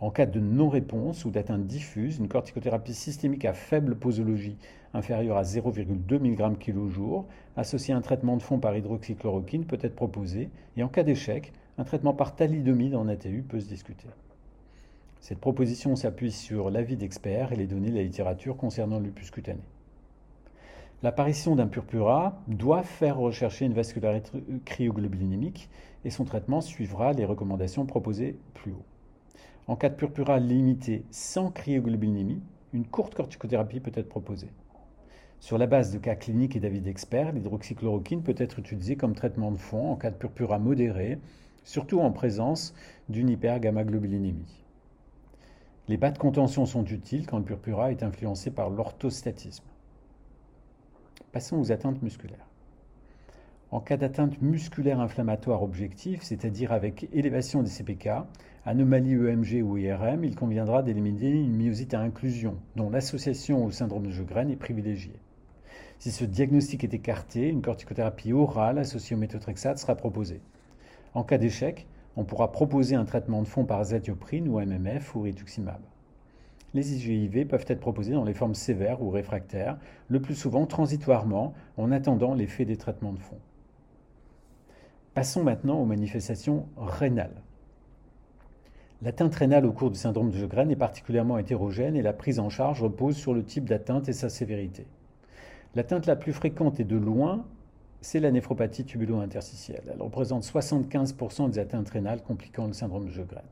En 0.00 0.10
cas 0.10 0.26
de 0.26 0.40
non-réponse 0.40 1.24
ou 1.24 1.30
d'atteinte 1.30 1.68
diffuse, 1.68 2.18
une 2.18 2.26
corticothérapie 2.26 2.92
systémique 2.92 3.44
à 3.44 3.52
faible 3.52 3.94
posologie 3.94 4.56
inférieure 4.94 5.36
à 5.36 5.44
0,2 5.44 6.18
mg 6.18 6.58
kg 6.58 6.88
jour, 6.88 7.26
associée 7.56 7.94
à 7.94 7.98
un 7.98 8.02
traitement 8.02 8.36
de 8.36 8.42
fond 8.42 8.58
par 8.58 8.76
hydroxychloroquine, 8.76 9.64
peut 9.64 9.78
être 9.80 9.94
proposé. 9.94 10.50
Et 10.76 10.82
en 10.82 10.88
cas 10.88 11.04
d'échec, 11.04 11.52
un 11.78 11.84
traitement 11.84 12.14
par 12.14 12.34
thalidomide 12.34 12.96
en 12.96 13.06
ATU 13.06 13.44
peut 13.48 13.60
se 13.60 13.68
discuter. 13.68 14.08
Cette 15.20 15.40
proposition 15.40 15.96
s'appuie 15.96 16.32
sur 16.32 16.70
l'avis 16.70 16.96
d'experts 16.96 17.52
et 17.52 17.56
les 17.56 17.66
données 17.66 17.90
de 17.90 17.96
la 17.96 18.02
littérature 18.02 18.56
concernant 18.56 18.98
le 18.98 19.06
lupus 19.06 19.30
cutané. 19.30 19.62
L'apparition 21.02 21.56
d'un 21.56 21.66
purpura 21.66 22.40
doit 22.48 22.82
faire 22.82 23.18
rechercher 23.18 23.66
une 23.66 23.74
vascularité 23.74 24.42
cryoglobulinémique 24.64 25.68
et 26.04 26.10
son 26.10 26.24
traitement 26.24 26.60
suivra 26.60 27.12
les 27.12 27.24
recommandations 27.24 27.84
proposées 27.84 28.38
plus 28.54 28.72
haut. 28.72 28.84
En 29.66 29.76
cas 29.76 29.88
de 29.88 29.94
purpura 29.94 30.38
limité 30.38 31.04
sans 31.10 31.50
cryoglobulinémie, 31.50 32.40
une 32.72 32.86
courte 32.86 33.14
corticothérapie 33.14 33.80
peut 33.80 33.92
être 33.94 34.08
proposée. 34.08 34.50
Sur 35.40 35.58
la 35.58 35.66
base 35.66 35.92
de 35.92 35.98
cas 35.98 36.14
cliniques 36.14 36.56
et 36.56 36.60
d'avis 36.60 36.80
d'experts, 36.80 37.32
l'hydroxychloroquine 37.32 38.22
peut 38.22 38.34
être 38.38 38.58
utilisée 38.58 38.96
comme 38.96 39.14
traitement 39.14 39.52
de 39.52 39.58
fond 39.58 39.92
en 39.92 39.96
cas 39.96 40.10
de 40.10 40.16
purpura 40.16 40.58
modéré, 40.58 41.18
surtout 41.64 42.00
en 42.00 42.10
présence 42.10 42.74
d'une 43.08 43.28
hypergammaglobulinémie. 43.28 44.65
Les 45.88 45.96
bas 45.96 46.10
de 46.10 46.18
contention 46.18 46.66
sont 46.66 46.84
utiles 46.84 47.28
quand 47.28 47.38
le 47.38 47.44
purpura 47.44 47.92
est 47.92 48.02
influencé 48.02 48.50
par 48.50 48.70
l'orthostatisme. 48.70 49.64
Passons 51.30 51.58
aux 51.58 51.70
atteintes 51.70 52.02
musculaires. 52.02 52.48
En 53.70 53.78
cas 53.78 53.96
d'atteinte 53.96 54.42
musculaire 54.42 54.98
inflammatoire 54.98 55.62
objective, 55.62 56.20
c'est-à-dire 56.22 56.72
avec 56.72 57.08
élévation 57.12 57.62
des 57.62 57.70
CPK, 57.70 58.08
anomalie 58.64 59.14
EMG 59.14 59.62
ou 59.62 59.76
IRM, 59.76 60.24
il 60.24 60.34
conviendra 60.34 60.82
d'éliminer 60.82 61.30
une 61.30 61.56
myosite 61.56 61.94
à 61.94 62.00
inclusion, 62.00 62.56
dont 62.74 62.90
l'association 62.90 63.64
au 63.64 63.70
syndrome 63.70 64.06
de 64.06 64.10
Sjögren 64.10 64.50
est 64.50 64.56
privilégiée. 64.56 65.20
Si 66.00 66.10
ce 66.10 66.24
diagnostic 66.24 66.82
est 66.82 66.94
écarté, 66.94 67.48
une 67.48 67.62
corticothérapie 67.62 68.32
orale 68.32 68.78
associée 68.78 69.14
au 69.14 69.20
méthotrexate 69.20 69.78
sera 69.78 69.94
proposée. 69.94 70.40
En 71.14 71.22
cas 71.22 71.38
d'échec, 71.38 71.86
on 72.16 72.24
pourra 72.24 72.50
proposer 72.50 72.96
un 72.96 73.04
traitement 73.04 73.42
de 73.42 73.48
fond 73.48 73.64
par 73.64 73.80
azatioprine 73.80 74.48
ou 74.48 74.58
MMF 74.58 75.14
ou 75.14 75.22
rituximab. 75.22 75.80
Les 76.74 76.94
IGIV 76.94 77.46
peuvent 77.46 77.64
être 77.68 77.80
proposés 77.80 78.12
dans 78.12 78.24
les 78.24 78.34
formes 78.34 78.54
sévères 78.54 79.02
ou 79.02 79.10
réfractaires, 79.10 79.78
le 80.08 80.20
plus 80.20 80.34
souvent 80.34 80.66
transitoirement, 80.66 81.54
en 81.76 81.92
attendant 81.92 82.34
l'effet 82.34 82.64
des 82.64 82.76
traitements 82.76 83.12
de 83.12 83.18
fond. 83.18 83.38
Passons 85.14 85.42
maintenant 85.42 85.80
aux 85.80 85.86
manifestations 85.86 86.66
rénales. 86.76 87.42
L'atteinte 89.02 89.34
rénale 89.34 89.66
au 89.66 89.72
cours 89.72 89.90
du 89.90 89.98
syndrome 89.98 90.30
de 90.30 90.36
Sjögren 90.36 90.70
est 90.70 90.76
particulièrement 90.76 91.38
hétérogène 91.38 91.96
et 91.96 92.02
la 92.02 92.12
prise 92.12 92.38
en 92.38 92.48
charge 92.48 92.82
repose 92.82 93.16
sur 93.16 93.34
le 93.34 93.44
type 93.44 93.66
d'atteinte 93.66 94.08
et 94.08 94.14
sa 94.14 94.28
sévérité. 94.28 94.86
L'atteinte 95.74 96.06
la 96.06 96.16
plus 96.16 96.32
fréquente 96.32 96.80
est 96.80 96.84
de 96.84 96.96
loin 96.96 97.44
c'est 98.06 98.20
la 98.20 98.30
néphropathie 98.30 98.84
tubulo-interstitielle. 98.84 99.82
Elle 99.92 100.00
représente 100.00 100.44
75% 100.44 101.50
des 101.50 101.58
atteintes 101.58 101.90
rénales 101.90 102.22
compliquant 102.22 102.68
le 102.68 102.72
syndrome 102.72 103.06
de 103.06 103.10
Sjögren. 103.10 103.42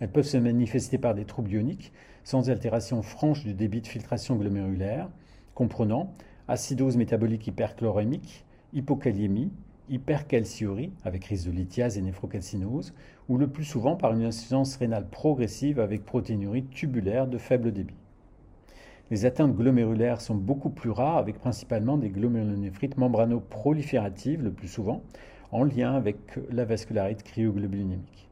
Elles 0.00 0.10
peuvent 0.10 0.26
se 0.26 0.36
manifester 0.36 0.98
par 0.98 1.14
des 1.14 1.24
troubles 1.24 1.52
ioniques, 1.52 1.92
sans 2.24 2.50
altération 2.50 3.00
franche 3.02 3.44
du 3.44 3.54
débit 3.54 3.82
de 3.82 3.86
filtration 3.86 4.34
glomérulaire, 4.34 5.08
comprenant 5.54 6.12
acidose 6.48 6.96
métabolique 6.96 7.46
hyperchlorémique, 7.46 8.44
hypokaliémie, 8.72 9.52
hypercalciurie, 9.88 10.90
avec 11.04 11.26
risque 11.26 11.46
de 11.46 11.52
lithiase 11.52 11.98
et 11.98 12.02
néphrocalcinose, 12.02 12.94
ou 13.28 13.38
le 13.38 13.46
plus 13.46 13.64
souvent 13.64 13.94
par 13.94 14.12
une 14.12 14.24
insuffisance 14.24 14.74
rénale 14.74 15.08
progressive 15.08 15.78
avec 15.78 16.04
protéinurie 16.04 16.64
tubulaire 16.64 17.28
de 17.28 17.38
faible 17.38 17.70
débit. 17.70 18.01
Les 19.12 19.26
atteintes 19.26 19.54
glomérulaires 19.54 20.22
sont 20.22 20.34
beaucoup 20.34 20.70
plus 20.70 20.88
rares, 20.88 21.18
avec 21.18 21.38
principalement 21.38 21.98
des 21.98 22.08
glomérulonéphrites 22.08 22.96
membrano-prolifératives 22.96 24.42
le 24.42 24.52
plus 24.52 24.68
souvent, 24.68 25.02
en 25.50 25.64
lien 25.64 25.92
avec 25.92 26.16
la 26.50 26.64
vascularite 26.64 27.22
cryoglobulinémique. 27.22 28.30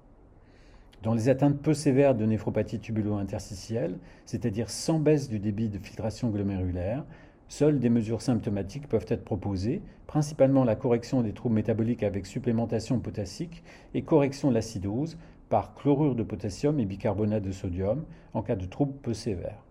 Dans 1.02 1.12
les 1.12 1.28
atteintes 1.28 1.60
peu 1.60 1.74
sévères 1.74 2.14
de 2.14 2.24
néphropathie 2.24 2.80
tubulo-interstitielle, 2.80 3.98
c'est-à-dire 4.24 4.70
sans 4.70 4.98
baisse 4.98 5.28
du 5.28 5.38
débit 5.38 5.68
de 5.68 5.76
filtration 5.76 6.30
glomérulaire, 6.30 7.04
seules 7.48 7.78
des 7.78 7.90
mesures 7.90 8.22
symptomatiques 8.22 8.88
peuvent 8.88 9.04
être 9.08 9.22
proposées, 9.22 9.82
principalement 10.06 10.64
la 10.64 10.76
correction 10.76 11.20
des 11.20 11.34
troubles 11.34 11.56
métaboliques 11.56 12.04
avec 12.04 12.24
supplémentation 12.24 13.00
potassique 13.00 13.62
et 13.92 14.00
correction 14.00 14.48
de 14.48 14.54
l'acidose 14.54 15.18
par 15.50 15.74
chlorure 15.74 16.14
de 16.14 16.22
potassium 16.22 16.80
et 16.80 16.86
bicarbonate 16.86 17.42
de 17.42 17.52
sodium 17.52 18.06
en 18.32 18.40
cas 18.40 18.56
de 18.56 18.64
troubles 18.64 18.96
peu 19.02 19.12
sévères. 19.12 19.62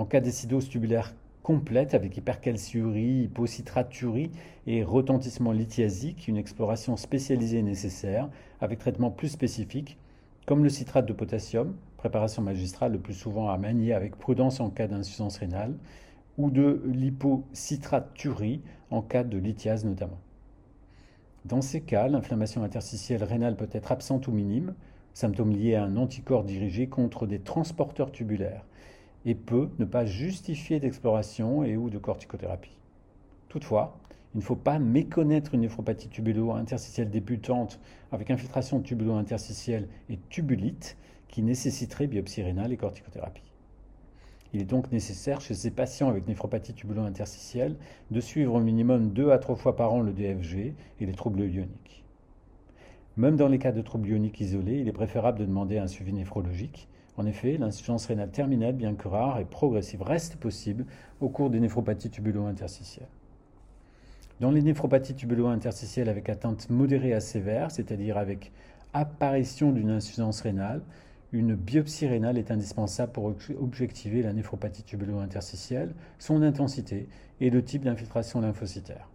En 0.00 0.06
cas 0.06 0.20
d'acidose 0.20 0.66
tubulaire 0.70 1.14
complète 1.42 1.92
avec 1.92 2.16
hypercalciurie, 2.16 3.24
hypocitraturie 3.24 4.30
et 4.66 4.82
retentissement 4.82 5.52
lithiasique, 5.52 6.26
une 6.26 6.38
exploration 6.38 6.96
spécialisée 6.96 7.58
est 7.58 7.62
nécessaire 7.62 8.30
avec 8.62 8.78
traitement 8.78 9.10
plus 9.10 9.28
spécifique 9.28 9.98
comme 10.46 10.64
le 10.64 10.70
citrate 10.70 11.04
de 11.04 11.12
potassium, 11.12 11.76
préparation 11.98 12.40
magistrale 12.40 12.92
le 12.92 12.98
plus 12.98 13.12
souvent 13.12 13.50
à 13.50 13.58
manier 13.58 13.92
avec 13.92 14.16
prudence 14.16 14.60
en 14.60 14.70
cas 14.70 14.86
d'insuffisance 14.86 15.36
rénale, 15.36 15.74
ou 16.38 16.50
de 16.50 16.80
l'hypocitraturie 16.86 18.62
en 18.90 19.02
cas 19.02 19.22
de 19.22 19.36
lithiase 19.36 19.84
notamment. 19.84 20.20
Dans 21.44 21.60
ces 21.60 21.82
cas, 21.82 22.08
l'inflammation 22.08 22.62
interstitielle 22.62 23.22
rénale 23.22 23.54
peut 23.54 23.68
être 23.70 23.92
absente 23.92 24.28
ou 24.28 24.32
minime, 24.32 24.72
symptôme 25.12 25.52
lié 25.52 25.74
à 25.74 25.84
un 25.84 25.98
anticorps 25.98 26.44
dirigé 26.44 26.86
contre 26.86 27.26
des 27.26 27.40
transporteurs 27.40 28.12
tubulaires, 28.12 28.64
et 29.26 29.34
peut 29.34 29.68
ne 29.78 29.84
pas 29.84 30.04
justifier 30.04 30.80
d'exploration 30.80 31.64
et 31.64 31.76
ou 31.76 31.90
de 31.90 31.98
corticothérapie. 31.98 32.76
Toutefois, 33.48 33.98
il 34.34 34.38
ne 34.38 34.42
faut 34.42 34.56
pas 34.56 34.78
méconnaître 34.78 35.54
une 35.54 35.62
néphropathie 35.62 36.08
tubulo-interstitielle 36.08 37.10
débutante 37.10 37.80
avec 38.12 38.30
infiltration 38.30 38.80
tubulo-interstitielle 38.80 39.88
et 40.08 40.18
tubulite 40.28 40.96
qui 41.28 41.42
nécessiterait 41.42 42.06
biopsie 42.06 42.42
rénale 42.42 42.72
et 42.72 42.76
corticothérapie. 42.76 43.50
Il 44.52 44.60
est 44.60 44.64
donc 44.64 44.90
nécessaire 44.90 45.40
chez 45.40 45.54
ces 45.54 45.70
patients 45.70 46.08
avec 46.08 46.26
néphropathie 46.26 46.74
tubulo-interstitielle 46.74 47.76
de 48.10 48.20
suivre 48.20 48.54
au 48.54 48.60
minimum 48.60 49.10
deux 49.10 49.30
à 49.30 49.38
trois 49.38 49.56
fois 49.56 49.76
par 49.76 49.92
an 49.92 50.00
le 50.00 50.12
DFG 50.12 50.74
et 51.00 51.06
les 51.06 51.12
troubles 51.12 51.42
ioniques. 51.42 52.04
Même 53.16 53.36
dans 53.36 53.48
les 53.48 53.58
cas 53.58 53.72
de 53.72 53.82
troubles 53.82 54.08
ioniques 54.08 54.40
isolés, 54.40 54.78
il 54.78 54.88
est 54.88 54.92
préférable 54.92 55.38
de 55.38 55.44
demander 55.44 55.78
un 55.78 55.86
suivi 55.86 56.12
néphrologique. 56.12 56.88
En 57.20 57.26
effet, 57.26 57.58
l'insuffisance 57.58 58.06
rénale 58.06 58.30
terminale, 58.30 58.72
bien 58.72 58.94
que 58.94 59.06
rare 59.06 59.40
et 59.40 59.44
progressive, 59.44 60.00
reste 60.00 60.36
possible 60.36 60.86
au 61.20 61.28
cours 61.28 61.50
des 61.50 61.60
néphropathies 61.60 62.08
tubulo-interstitielles. 62.08 63.10
Dans 64.40 64.50
les 64.50 64.62
néphropathies 64.62 65.14
tubulo-interstitielles 65.14 66.08
avec 66.08 66.30
atteinte 66.30 66.70
modérée 66.70 67.12
à 67.12 67.20
sévère, 67.20 67.70
c'est-à-dire 67.72 68.16
avec 68.16 68.52
apparition 68.94 69.70
d'une 69.70 69.90
insuffisance 69.90 70.40
rénale, 70.40 70.80
une 71.32 71.54
biopsie 71.54 72.06
rénale 72.06 72.38
est 72.38 72.50
indispensable 72.50 73.12
pour 73.12 73.34
objectiver 73.60 74.22
la 74.22 74.32
néphropathie 74.32 74.84
tubulo-interstitielle, 74.84 75.94
son 76.18 76.40
intensité 76.40 77.06
et 77.42 77.50
le 77.50 77.62
type 77.62 77.84
d'infiltration 77.84 78.40
lymphocytaire. 78.40 79.10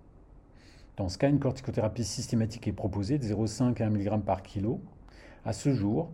Dans 0.97 1.09
ce 1.09 1.17
cas, 1.17 1.27
une 1.27 1.39
corticothérapie 1.39 2.03
systématique 2.03 2.67
est 2.67 2.71
proposée 2.71 3.17
de 3.17 3.23
0,5 3.23 3.81
à 3.81 3.87
1 3.87 3.89
mg 3.89 4.21
par 4.21 4.43
kilo. 4.43 4.79
À 5.43 5.53
ce 5.53 5.73
jour, 5.73 6.11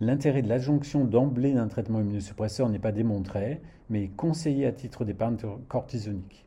l'intérêt 0.00 0.42
de 0.42 0.48
l'adjonction 0.48 1.04
d'emblée 1.04 1.52
d'un 1.52 1.68
traitement 1.68 2.00
immunosuppresseur 2.00 2.68
n'est 2.68 2.78
pas 2.78 2.92
démontré, 2.92 3.60
mais 3.90 4.04
est 4.04 4.16
conseillé 4.16 4.66
à 4.66 4.72
titre 4.72 5.04
d'épargne 5.04 5.36
cortisonique. 5.68 6.46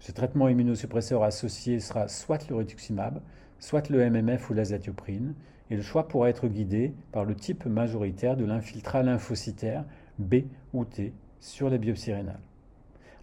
Ce 0.00 0.12
traitement 0.12 0.48
immunosuppresseur 0.48 1.22
associé 1.22 1.78
sera 1.80 2.08
soit 2.08 2.48
le 2.48 2.56
rituximab, 2.56 3.20
soit 3.58 3.88
le 3.88 4.10
MMF 4.10 4.50
ou 4.50 4.54
l'azatioprine, 4.54 5.34
et 5.70 5.76
le 5.76 5.82
choix 5.82 6.08
pourra 6.08 6.28
être 6.28 6.48
guidé 6.48 6.92
par 7.12 7.24
le 7.24 7.34
type 7.34 7.66
majoritaire 7.66 8.36
de 8.36 8.44
l'infiltrat 8.44 9.02
lymphocytaire 9.02 9.84
B 10.18 10.46
ou 10.72 10.84
T 10.84 11.12
sur 11.40 11.70
la 11.70 11.78
biopsie 11.78 12.12
rénale. 12.12 12.40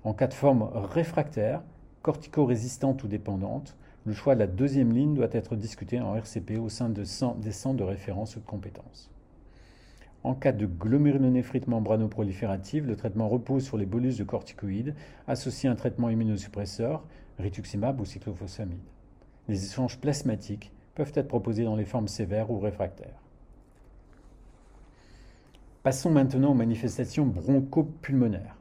En 0.03 0.13
cas 0.13 0.27
de 0.27 0.33
forme 0.33 0.69
réfractaire, 0.73 1.61
cortico-résistante 2.01 3.03
ou 3.03 3.07
dépendante, 3.07 3.75
le 4.05 4.13
choix 4.13 4.33
de 4.35 4.39
la 4.39 4.47
deuxième 4.47 4.93
ligne 4.93 5.13
doit 5.13 5.27
être 5.31 5.55
discuté 5.55 5.99
en 5.99 6.15
RCP 6.15 6.57
au 6.57 6.69
sein 6.69 6.89
de 6.89 7.03
des 7.41 7.51
centres 7.51 7.77
de 7.77 7.83
référence 7.83 8.35
ou 8.37 8.39
de 8.39 8.45
compétences. 8.45 9.11
En 10.23 10.33
cas 10.33 10.51
de 10.51 10.65
glomérulonéphrite 10.65 11.67
membranoproliférative, 11.67 12.85
le 12.85 12.95
traitement 12.95 13.29
repose 13.29 13.63
sur 13.63 13.77
les 13.77 13.85
bolus 13.85 14.17
de 14.17 14.23
corticoïdes 14.23 14.93
associés 15.27 15.69
à 15.69 15.71
un 15.71 15.75
traitement 15.75 16.09
immunosuppresseur, 16.09 17.05
rituximab 17.39 18.01
ou 18.01 18.05
cyclophosphamide. 18.05 18.79
Les 19.47 19.65
échanges 19.65 19.97
plasmatiques 19.97 20.73
peuvent 20.95 21.13
être 21.15 21.29
proposés 21.29 21.63
dans 21.63 21.77
les 21.77 21.85
formes 21.85 22.09
sévères 22.09 22.51
ou 22.51 22.59
réfractaires. 22.59 23.21
Passons 25.83 26.11
maintenant 26.11 26.51
aux 26.51 26.55
manifestations 26.55 27.25
bronchopulmonaires. 27.25 28.57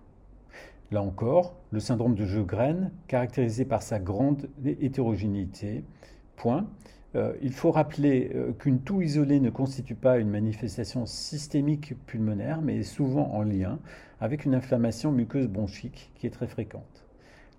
Là 0.93 1.03
encore, 1.03 1.57
le 1.73 1.81
syndrome 1.81 2.15
de 2.15 2.25
Jeux-Graines, 2.25 2.93
caractérisé 3.09 3.65
par 3.65 3.83
sa 3.83 3.99
grande 3.99 4.49
hétérogénéité, 4.65 5.85
point. 6.37 6.67
Euh, 7.15 7.33
il 7.41 7.53
faut 7.53 7.71
rappeler 7.71 8.31
euh, 8.35 8.53
qu'une 8.53 8.81
toux 8.81 9.01
isolée 9.01 9.41
ne 9.41 9.49
constitue 9.49 9.95
pas 9.95 10.19
une 10.19 10.29
manifestation 10.29 11.07
systémique 11.07 11.95
pulmonaire, 12.07 12.61
mais 12.61 12.79
est 12.79 12.83
souvent 12.83 13.33
en 13.33 13.43
lien 13.43 13.79
avec 14.21 14.45
une 14.45 14.55
inflammation 14.55 15.11
muqueuse 15.11 15.49
bronchique 15.49 16.11
qui 16.15 16.27
est 16.27 16.31
très 16.31 16.49
fréquente. 16.49 17.07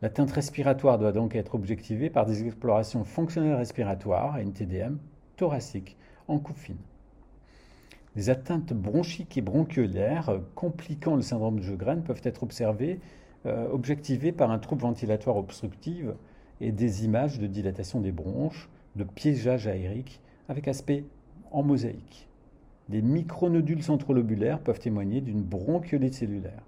L'atteinte 0.01 0.31
respiratoire 0.31 0.99
doit 0.99 1.11
donc 1.11 1.35
être 1.35 1.55
objectivée 1.55 2.09
par 2.09 2.25
des 2.25 2.45
explorations 2.45 3.03
fonctionnelles 3.03 3.55
respiratoires, 3.55 4.37
NTDM, 4.37 4.97
thoraciques, 5.35 5.97
en 6.27 6.37
coupe 6.37 6.57
fine. 6.57 6.77
Les 8.15 8.29
atteintes 8.29 8.73
bronchiques 8.73 9.37
et 9.37 9.41
bronchiolaires 9.41 10.29
euh, 10.29 10.39
compliquant 10.53 11.15
le 11.15 11.23
syndrome 11.23 11.57
de 11.57 11.63
Jeux-Graines 11.63 12.03
peuvent 12.03 12.21
être 12.23 12.43
observées, 12.43 12.99
objectivées 13.45 14.33
par 14.33 14.51
un 14.51 14.59
trouble 14.59 14.81
ventilatoire 14.81 15.37
obstructif 15.37 16.03
et 16.59 16.73
des 16.73 17.05
images 17.05 17.39
de 17.39 17.47
dilatation 17.47 18.01
des 18.01 18.11
bronches, 18.11 18.69
de 18.95 19.03
piégeage 19.03 19.67
aérique 19.67 20.21
avec 20.47 20.67
aspect 20.67 21.05
en 21.51 21.63
mosaïque. 21.63 22.27
Des 22.89 23.01
micronodules 23.01 23.83
centrolobulaires 23.83 24.59
peuvent 24.59 24.79
témoigner 24.79 25.21
d'une 25.21 25.43
bronchiolite 25.43 26.15
cellulaire. 26.15 26.63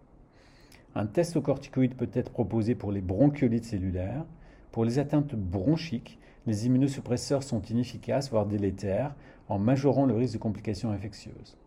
Un 0.93 1.07
test 1.07 1.36
au 1.38 1.41
corticoïde 1.41 1.95
peut 1.95 2.10
être 2.13 2.31
proposé 2.31 2.75
pour 2.75 2.91
les 2.91 3.01
bronchiolites 3.01 3.65
cellulaires. 3.65 4.25
Pour 4.71 4.86
les 4.86 4.99
atteintes 4.99 5.36
bronchiques, 5.36 6.19
les 6.47 6.65
immunosuppresseurs 6.65 7.43
sont 7.43 7.62
inefficaces, 7.62 8.29
voire 8.29 8.45
délétères, 8.45 9.15
en 9.47 9.57
majorant 9.57 10.05
le 10.05 10.15
risque 10.15 10.34
de 10.34 10.39
complications 10.39 10.91
infectieuses. 10.91 11.57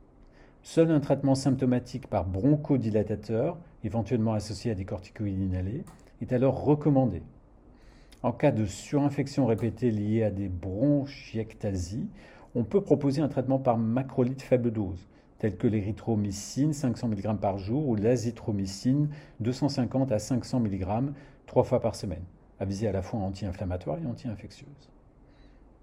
Seul 0.62 0.90
un 0.90 1.00
traitement 1.00 1.34
symptomatique 1.34 2.06
par 2.06 2.24
bronchodilatateur, 2.24 3.58
éventuellement 3.82 4.34
associé 4.34 4.70
à 4.70 4.74
des 4.74 4.84
corticoïdes 4.84 5.40
inhalés, 5.40 5.84
est 6.20 6.32
alors 6.32 6.64
recommandé. 6.64 7.22
En 8.24 8.32
cas 8.32 8.52
de 8.52 8.64
surinfection 8.64 9.44
répétée 9.44 9.90
liée 9.90 10.22
à 10.22 10.30
des 10.30 10.48
bronchiectasies, 10.48 12.08
on 12.54 12.64
peut 12.64 12.80
proposer 12.80 13.20
un 13.20 13.28
traitement 13.28 13.58
par 13.58 13.76
macrolide 13.76 14.40
faible 14.40 14.70
dose, 14.70 15.10
tels 15.38 15.58
que 15.58 15.66
l'érythromycine 15.66 16.72
500 16.72 17.08
mg 17.08 17.36
par 17.36 17.58
jour 17.58 17.86
ou 17.86 17.96
l'azithromycine 17.96 19.10
250 19.40 20.10
à 20.10 20.18
500 20.18 20.60
mg 20.60 21.12
trois 21.44 21.64
fois 21.64 21.82
par 21.82 21.94
semaine, 21.94 22.24
à 22.60 22.64
viser 22.64 22.88
à 22.88 22.92
la 22.92 23.02
fois 23.02 23.20
anti-inflammatoire 23.20 23.98
et 24.02 24.06
anti-infectieuse. 24.06 24.90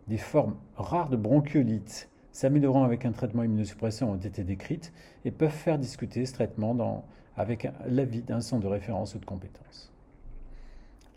Des 0.07 0.17
formes 0.17 0.55
rares 0.77 1.09
de 1.09 1.17
bronchiolite 1.17 2.09
s'améliorant 2.31 2.85
avec 2.85 3.05
un 3.05 3.11
traitement 3.11 3.43
immunosuppresseur 3.43 4.09
ont 4.09 4.15
été 4.15 4.43
décrites 4.43 4.91
et 5.25 5.31
peuvent 5.31 5.51
faire 5.51 5.77
discuter 5.77 6.25
ce 6.25 6.33
traitement 6.33 7.05
avec 7.37 7.67
l'avis 7.85 8.23
d'un 8.23 8.41
centre 8.41 8.63
de 8.63 8.67
référence 8.67 9.13
ou 9.13 9.19
de 9.19 9.25
compétence. 9.25 9.90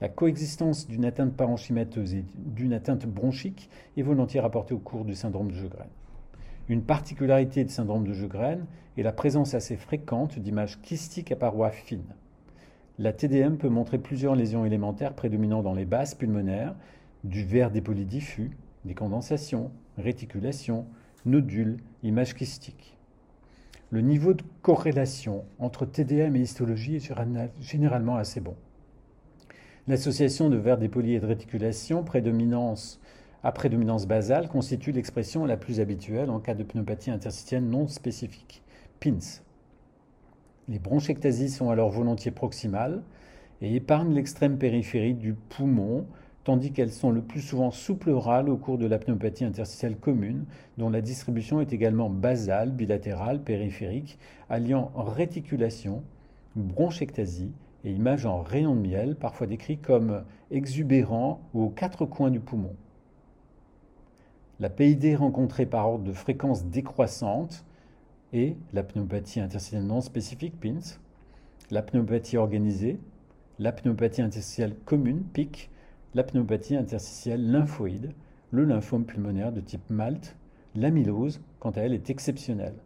La 0.05 0.11
coexistence 0.11 0.87
d'une 0.87 1.07
atteinte 1.07 1.33
parenchymateuse 1.35 2.13
et 2.13 2.27
d'une 2.37 2.75
atteinte 2.75 3.07
bronchique 3.07 3.71
est 3.97 4.03
volontiers 4.03 4.41
rapportée 4.41 4.75
au 4.75 4.79
cours 4.79 5.07
du 5.07 5.15
syndrome 5.15 5.51
de 5.51 5.55
Jeugraine. 5.55 5.89
Une 6.69 6.83
particularité 6.83 7.65
du 7.65 7.73
syndrome 7.73 8.07
de 8.07 8.13
Jeugraine 8.13 8.67
est 8.99 9.03
la 9.03 9.13
présence 9.13 9.55
assez 9.55 9.79
fréquente 9.79 10.39
d'images 10.39 10.79
kystiques 10.83 11.33
à 11.33 11.37
parois 11.37 11.71
fines. 11.71 12.15
La 12.99 13.15
TDM 13.15 13.57
peut 13.57 13.71
montrer 13.71 13.97
plusieurs 13.97 14.37
lésions 14.37 14.67
élémentaires 14.67 15.15
prédominant 15.15 15.63
dans 15.63 15.73
les 15.73 15.87
bases 15.87 16.15
pulmonaires, 16.15 16.75
du 17.25 17.43
verre 17.43 17.71
dépoli 17.71 18.05
diffus, 18.05 18.51
des 18.85 18.95
condensations, 18.95 19.71
réticulations, 19.97 20.85
nodules, 21.25 21.79
images 22.03 22.35
kystiques. 22.35 22.99
Le 23.89 24.03
niveau 24.03 24.35
de 24.35 24.45
corrélation 24.61 25.47
entre 25.59 25.87
TDM 25.87 26.37
et 26.37 26.41
histologie 26.41 26.97
est 26.97 27.11
généralement 27.59 28.17
assez 28.17 28.43
bon. 28.43 28.55
L'association 29.87 30.49
de 30.49 30.57
verre 30.57 30.79
dépoli 30.79 31.15
et 31.15 31.21
de 31.21 31.27
réticulation, 31.27 32.05
prédominance 32.05 33.01
à 33.43 33.53
prédominance 33.53 34.07
basale 34.07 34.49
constitue 34.49 34.93
l'expression 34.93 35.45
la 35.45 35.59
plus 35.59 35.79
habituelle 35.79 36.31
en 36.31 36.41
cas 36.41 36.55
de 36.55 36.63
pneumopathie 36.63 37.11
interstitielle 37.11 37.65
non 37.65 37.87
spécifique, 37.87 38.63
PINS. 39.01 39.43
Les 40.69 40.79
bronchectasies 40.79 41.51
sont 41.51 41.69
alors 41.69 41.91
volontiers 41.91 42.31
proximales 42.31 43.03
et 43.61 43.75
épargnent 43.75 44.15
l'extrême 44.15 44.57
périphérie 44.57 45.13
du 45.13 45.35
poumon, 45.35 46.07
tandis 46.45 46.73
qu'elles 46.73 46.91
sont 46.91 47.11
le 47.11 47.21
plus 47.21 47.43
souvent 47.43 47.71
sous-pleurales 47.71 48.49
au 48.49 48.57
cours 48.57 48.79
de 48.79 48.87
la 48.87 48.99
pneumopathie 48.99 49.45
interstitielle 49.45 49.97
commune, 49.97 50.47
dont 50.79 50.89
la 50.89 51.03
distribution 51.03 51.61
est 51.61 51.75
également 51.75 52.09
basale, 52.09 52.71
bilatérale, 52.71 53.43
périphérique, 53.43 54.19
alliant 54.49 54.91
réticulation, 54.97 56.03
bronchectasie 56.57 57.53
et 57.85 57.93
images 57.93 58.27
en 58.27 58.43
rayon 58.43 58.75
de 58.75 58.81
miel, 58.81 59.17
parfois 59.17 59.47
décrits 59.47 59.79
comme 59.79 60.25
exubérants 60.51 61.41
ou 61.53 61.65
aux 61.65 61.71
quatre 61.71 62.07
coins 62.07 62.31
du 62.31 62.41
poumon. 62.41 62.75
La 64.61 64.71
PID 64.71 65.17
rencontrée 65.17 65.67
par 65.67 65.89
ordre 65.89 66.05
de 66.05 66.13
fréquence 66.13 66.65
décroissante 66.65 67.65
est 68.33 68.57
la 68.73 68.83
pneumopathie 68.83 69.41
interstitielle 69.41 69.87
non 69.87 70.01
spécifique, 70.01 70.59
PINS, 70.61 70.99
la 71.71 71.83
pneumopathie 71.83 72.37
organisée, 72.37 72.99
la 73.59 73.73
pneumopathie 73.73 74.23
interstitielle 74.23 74.77
commune, 74.85 75.23
PIC, 75.23 75.71
la 76.15 76.23
pneumopathie 76.23 76.77
interstitielle 76.77 77.51
lymphoïde, 77.51 78.13
le 78.51 78.65
lymphome 78.65 79.05
pulmonaire 79.05 79.53
de 79.53 79.61
type 79.61 79.91
MALT, 79.91 80.37
l'amylose, 80.75 81.41
quant 81.59 81.71
à 81.71 81.81
elle, 81.81 81.93
est 81.93 82.11
exceptionnelle. 82.11 82.77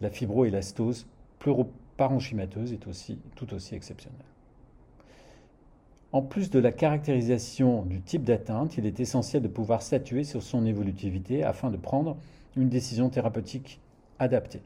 La 0.00 0.10
fibroélastose 0.10 1.06
pleuroparenchymateuse 1.38 2.72
est 2.72 2.86
aussi, 2.86 3.18
tout 3.34 3.52
aussi 3.52 3.74
exceptionnelle. 3.74 4.35
En 6.16 6.22
plus 6.22 6.48
de 6.48 6.58
la 6.58 6.72
caractérisation 6.72 7.82
du 7.82 8.00
type 8.00 8.24
d'atteinte, 8.24 8.78
il 8.78 8.86
est 8.86 9.00
essentiel 9.00 9.42
de 9.42 9.48
pouvoir 9.48 9.82
statuer 9.82 10.24
sur 10.24 10.42
son 10.42 10.64
évolutivité 10.64 11.44
afin 11.44 11.68
de 11.70 11.76
prendre 11.76 12.16
une 12.56 12.70
décision 12.70 13.10
thérapeutique 13.10 13.80
adaptée. 14.18 14.62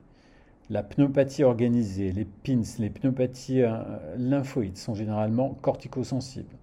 La 0.71 0.85
pneumopathie 0.85 1.43
organisée, 1.43 2.13
les 2.13 2.25
PINS, 2.25 2.79
les 2.79 2.89
pneumopathies 2.89 3.63
euh, 3.63 3.83
lymphoïdes 4.17 4.77
sont 4.77 4.95
généralement 4.95 5.59
corticosensibles. 5.61 6.55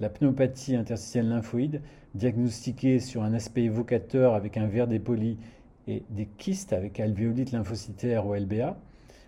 La 0.00 0.08
pneumopathie 0.08 0.74
interstitielle 0.74 1.28
lymphoïde, 1.28 1.80
diagnostiquée 2.16 2.98
sur 2.98 3.22
un 3.22 3.34
aspect 3.34 3.62
évocateur 3.62 4.34
avec 4.34 4.56
un 4.56 4.66
verre 4.66 4.88
dépoli 4.88 5.36
et 5.86 6.02
des 6.10 6.26
kystes 6.26 6.72
avec 6.72 6.98
alvéolite 6.98 7.52
lymphocytaire 7.52 8.26
ou 8.26 8.34
LBA, 8.34 8.76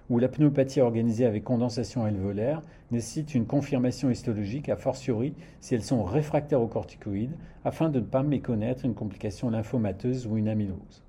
ou 0.09 0.18
la 0.18 0.26
pneumopathie 0.26 0.81
organisée 0.81 1.26
avec 1.26 1.44
condensation 1.44 2.05
alvéolaire 2.05 2.61
nécessite 2.90 3.35
une 3.35 3.46
confirmation 3.46 4.11
histologique, 4.11 4.68
a 4.68 4.76
fortiori 4.76 5.35
si 5.61 5.74
elles 5.74 5.83
sont 5.83 6.03
réfractaires 6.03 6.61
aux 6.61 6.66
corticoïdes, 6.66 7.37
afin 7.64 7.88
de 7.88 8.00
ne 8.00 8.05
pas 8.05 8.22
méconnaître 8.22 8.85
une 8.85 8.94
complication 8.94 9.50
lymphomateuse 9.50 10.26
ou 10.26 10.37
une 10.37 10.48
amylose. 10.48 11.05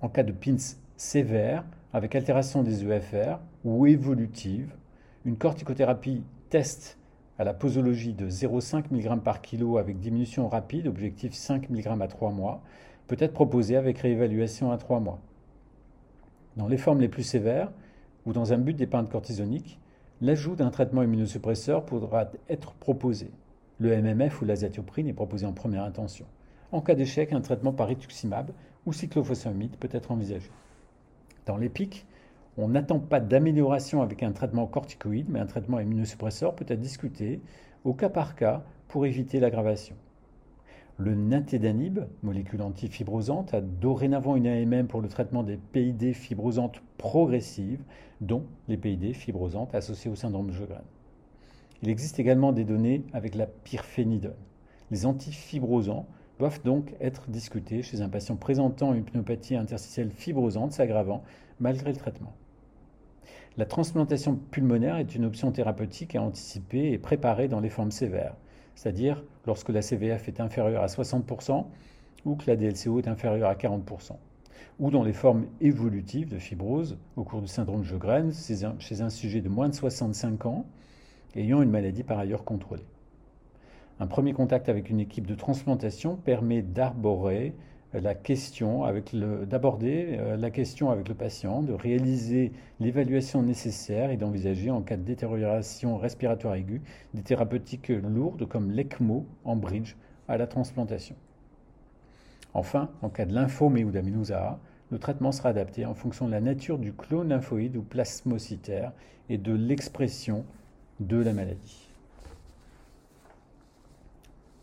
En 0.00 0.08
cas 0.08 0.22
de 0.22 0.32
PINS 0.32 0.76
sévère, 0.96 1.64
avec 1.92 2.14
altération 2.14 2.62
des 2.62 2.84
EFR 2.84 3.38
ou 3.64 3.86
évolutive, 3.86 4.72
une 5.24 5.36
corticothérapie 5.36 6.22
test 6.50 6.98
à 7.38 7.44
la 7.44 7.54
posologie 7.54 8.14
de 8.14 8.28
0,5 8.28 8.84
mg 8.90 9.20
par 9.22 9.40
kg 9.40 9.78
avec 9.78 9.98
diminution 10.00 10.48
rapide, 10.48 10.86
objectif 10.86 11.34
5 11.34 11.70
mg 11.70 12.02
à 12.02 12.08
3 12.08 12.30
mois, 12.30 12.62
peut 13.06 13.16
être 13.18 13.32
proposée 13.32 13.76
avec 13.76 13.98
réévaluation 13.98 14.70
à 14.70 14.76
3 14.76 15.00
mois. 15.00 15.20
Dans 16.56 16.68
les 16.68 16.76
formes 16.76 17.00
les 17.00 17.08
plus 17.08 17.22
sévères, 17.22 17.70
ou 18.26 18.32
dans 18.32 18.52
un 18.52 18.58
but 18.58 18.74
d'épargne 18.74 19.06
cortisonique, 19.06 19.78
l'ajout 20.20 20.56
d'un 20.56 20.70
traitement 20.70 21.02
immunosuppresseur 21.02 21.84
pourra 21.84 22.30
être 22.48 22.72
proposé. 22.74 23.30
Le 23.78 23.96
MMF 24.00 24.42
ou 24.42 24.44
l'azatioprine 24.44 25.08
est 25.08 25.12
proposé 25.12 25.46
en 25.46 25.52
première 25.52 25.84
intention. 25.84 26.26
En 26.72 26.80
cas 26.80 26.94
d'échec, 26.94 27.32
un 27.32 27.40
traitement 27.40 27.72
par 27.72 27.88
rituximab 27.88 28.50
ou 28.86 28.92
cyclophosphamide 28.92 29.76
peut 29.76 29.88
être 29.92 30.10
envisagé. 30.10 30.50
Dans 31.46 31.56
les 31.56 31.68
pics, 31.68 32.04
on 32.56 32.68
n'attend 32.68 32.98
pas 32.98 33.20
d'amélioration 33.20 34.02
avec 34.02 34.22
un 34.22 34.32
traitement 34.32 34.66
corticoïde, 34.66 35.28
mais 35.28 35.38
un 35.38 35.46
traitement 35.46 35.78
immunosuppresseur 35.78 36.54
peut 36.54 36.66
être 36.68 36.80
discuté 36.80 37.40
au 37.84 37.94
cas 37.94 38.08
par 38.08 38.34
cas 38.34 38.64
pour 38.88 39.06
éviter 39.06 39.38
l'aggravation. 39.38 39.94
Le 41.00 41.14
nintédanib, 41.14 42.00
molécule 42.24 42.60
antifibrosante, 42.60 43.54
a 43.54 43.60
dorénavant 43.60 44.34
une 44.34 44.48
AMM 44.48 44.88
pour 44.88 45.00
le 45.00 45.06
traitement 45.06 45.44
des 45.44 45.56
PID 45.56 46.12
fibrosantes 46.12 46.82
progressives, 46.96 47.84
dont 48.20 48.42
les 48.66 48.76
PID 48.76 49.14
fibrosantes 49.14 49.76
associées 49.76 50.10
au 50.10 50.16
syndrome 50.16 50.48
de 50.48 50.52
Sjögren. 50.52 50.82
Il 51.84 51.88
existe 51.88 52.18
également 52.18 52.50
des 52.50 52.64
données 52.64 53.04
avec 53.12 53.36
la 53.36 53.46
pyrphénidone. 53.46 54.34
Les 54.90 55.06
antifibrosants 55.06 56.08
doivent 56.40 56.62
donc 56.64 56.92
être 57.00 57.30
discutés 57.30 57.82
chez 57.82 58.00
un 58.00 58.08
patient 58.08 58.34
présentant 58.34 58.92
une 58.92 59.04
pneumopathie 59.04 59.54
interstitielle 59.54 60.10
fibrosante 60.10 60.72
s'aggravant 60.72 61.22
malgré 61.60 61.92
le 61.92 61.96
traitement. 61.98 62.34
La 63.56 63.66
transplantation 63.66 64.34
pulmonaire 64.50 64.96
est 64.96 65.14
une 65.14 65.26
option 65.26 65.52
thérapeutique 65.52 66.16
à 66.16 66.22
anticiper 66.22 66.90
et 66.90 66.98
préparer 66.98 67.46
dans 67.46 67.60
les 67.60 67.70
formes 67.70 67.92
sévères 67.92 68.34
c'est-à-dire 68.78 69.24
lorsque 69.44 69.70
la 69.70 69.82
CVF 69.82 70.28
est 70.28 70.38
inférieure 70.38 70.84
à 70.84 70.86
60% 70.86 71.64
ou 72.24 72.36
que 72.36 72.44
la 72.46 72.54
DLCO 72.54 73.00
est 73.00 73.08
inférieure 73.08 73.50
à 73.50 73.54
40%, 73.54 74.12
ou 74.78 74.92
dans 74.92 75.02
les 75.02 75.12
formes 75.12 75.46
évolutives 75.60 76.28
de 76.28 76.38
fibrose 76.38 76.96
au 77.16 77.24
cours 77.24 77.40
du 77.42 77.48
syndrome 77.48 77.80
de 77.80 77.86
Sjögren 77.86 78.30
chez 78.78 79.02
un 79.02 79.10
sujet 79.10 79.40
de 79.40 79.48
moins 79.48 79.68
de 79.68 79.74
65 79.74 80.46
ans 80.46 80.64
ayant 81.34 81.60
une 81.60 81.70
maladie 81.70 82.04
par 82.04 82.20
ailleurs 82.20 82.44
contrôlée. 82.44 82.86
Un 83.98 84.06
premier 84.06 84.32
contact 84.32 84.68
avec 84.68 84.90
une 84.90 85.00
équipe 85.00 85.26
de 85.26 85.34
transplantation 85.34 86.14
permet 86.14 86.62
d'arborer 86.62 87.56
la 87.94 88.14
question 88.14 88.84
avec 88.84 89.14
d'aborder 89.14 90.16
euh, 90.18 90.36
la 90.36 90.50
question 90.50 90.90
avec 90.90 91.08
le 91.08 91.14
patient, 91.14 91.62
de 91.62 91.72
réaliser 91.72 92.52
l'évaluation 92.80 93.42
nécessaire 93.42 94.10
et 94.10 94.16
d'envisager 94.16 94.70
en 94.70 94.82
cas 94.82 94.96
de 94.96 95.02
détérioration 95.02 95.96
respiratoire 95.96 96.54
aiguë 96.54 96.82
des 97.14 97.22
thérapeutiques 97.22 97.88
lourdes 97.88 98.46
comme 98.46 98.70
l'ECMO 98.70 99.26
en 99.44 99.56
bridge 99.56 99.94
à 100.28 100.36
la 100.36 100.46
transplantation. 100.46 101.16
Enfin, 102.54 102.90
en 103.02 103.08
cas 103.08 103.24
de 103.24 103.34
lymphome 103.34 103.78
ou 103.78 103.90
d'amylose 103.90 104.34
le 104.90 104.98
traitement 104.98 105.32
sera 105.32 105.50
adapté 105.50 105.84
en 105.84 105.94
fonction 105.94 106.26
de 106.26 106.32
la 106.32 106.40
nature 106.40 106.78
du 106.78 106.92
clone 106.92 107.28
lymphoïde 107.28 107.76
ou 107.76 107.82
plasmocytaire 107.82 108.92
et 109.28 109.36
de 109.36 109.52
l'expression 109.52 110.44
de 111.00 111.18
la 111.18 111.34
maladie. 111.34 111.88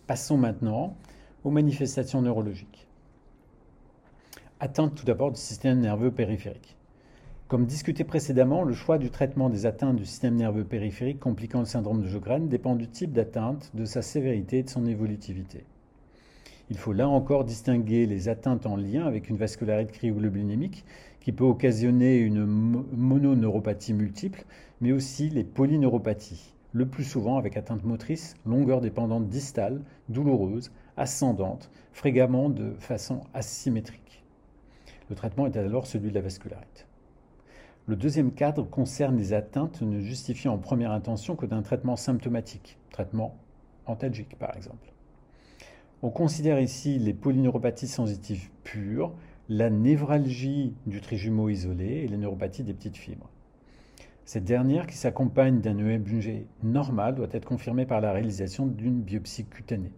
Passons 0.07 0.37
maintenant 0.37 0.95
aux 1.43 1.51
manifestations 1.51 2.21
neurologiques. 2.21 2.84
Atteinte 4.61 4.95
tout 4.95 5.03
d'abord 5.03 5.33
du 5.33 5.39
système 5.39 5.81
nerveux 5.81 6.11
périphérique. 6.11 6.77
Comme 7.49 7.65
discuté 7.65 8.05
précédemment, 8.05 8.63
le 8.63 8.73
choix 8.73 8.97
du 8.97 9.11
traitement 9.11 9.49
des 9.49 9.65
atteintes 9.65 9.97
du 9.97 10.05
système 10.05 10.35
nerveux 10.35 10.63
périphérique 10.63 11.19
compliquant 11.19 11.59
le 11.59 11.65
syndrome 11.65 12.01
de 12.01 12.07
Sjögren 12.07 12.47
dépend 12.47 12.77
du 12.77 12.87
type 12.87 13.11
d'atteinte, 13.11 13.69
de 13.73 13.83
sa 13.83 14.01
sévérité 14.01 14.59
et 14.59 14.63
de 14.63 14.69
son 14.69 14.85
évolutivité. 14.85 15.65
Il 16.69 16.77
faut 16.77 16.93
là 16.93 17.09
encore 17.09 17.43
distinguer 17.43 18.05
les 18.05 18.29
atteintes 18.29 18.65
en 18.65 18.77
lien 18.77 19.05
avec 19.05 19.29
une 19.29 19.35
vascularite 19.35 19.91
cryoglobulinémique 19.91 20.85
qui 21.19 21.33
peut 21.33 21.43
occasionner 21.43 22.19
une 22.19 22.45
mononeuropathie 22.45 23.93
multiple, 23.93 24.45
mais 24.79 24.93
aussi 24.93 25.29
les 25.29 25.43
polyneuropathies, 25.43 26.53
le 26.71 26.85
plus 26.85 27.03
souvent 27.03 27.37
avec 27.37 27.57
atteinte 27.57 27.83
motrice, 27.83 28.35
longueur 28.45 28.79
dépendante 28.79 29.27
distale, 29.27 29.81
douloureuse, 30.07 30.71
ascendante, 30.95 31.69
fréquemment 31.91 32.47
de 32.47 32.73
façon 32.79 33.19
asymétrique. 33.33 34.24
Le 35.09 35.15
traitement 35.15 35.45
est 35.45 35.57
alors 35.57 35.85
celui 35.85 36.09
de 36.09 36.15
la 36.15 36.21
vascularite. 36.21 36.87
Le 37.87 37.95
deuxième 37.95 38.31
cadre 38.31 38.67
concerne 38.67 39.17
les 39.17 39.33
atteintes 39.33 39.81
ne 39.81 39.99
justifiant 39.99 40.53
en 40.53 40.57
première 40.57 40.91
intention 40.91 41.35
que 41.35 41.45
d'un 41.45 41.61
traitement 41.61 41.95
symptomatique, 41.95 42.79
traitement 42.89 43.37
antalgique 43.85 44.37
par 44.39 44.55
exemple. 44.57 44.91
On 46.01 46.09
considère 46.09 46.59
ici 46.59 46.97
les 46.97 47.13
polyneuropathies 47.13 47.87
sensitives 47.87 48.49
pures, 48.63 49.13
la 49.49 49.69
névralgie 49.69 50.73
du 50.87 51.01
trijumeau 51.01 51.49
isolé 51.49 51.85
et 51.85 52.07
les 52.07 52.17
neuropathies 52.17 52.63
des 52.63 52.73
petites 52.73 52.97
fibres. 52.97 53.29
Cette 54.25 54.43
dernière, 54.43 54.87
qui 54.87 54.97
s'accompagne 54.97 55.61
d'un 55.61 55.77
EMG 55.77 56.47
normal, 56.63 57.13
doit 57.13 57.27
être 57.31 57.45
confirmée 57.45 57.85
par 57.85 58.01
la 58.01 58.11
réalisation 58.11 58.65
d'une 58.65 59.01
biopsie 59.01 59.45
cutanée. 59.45 59.91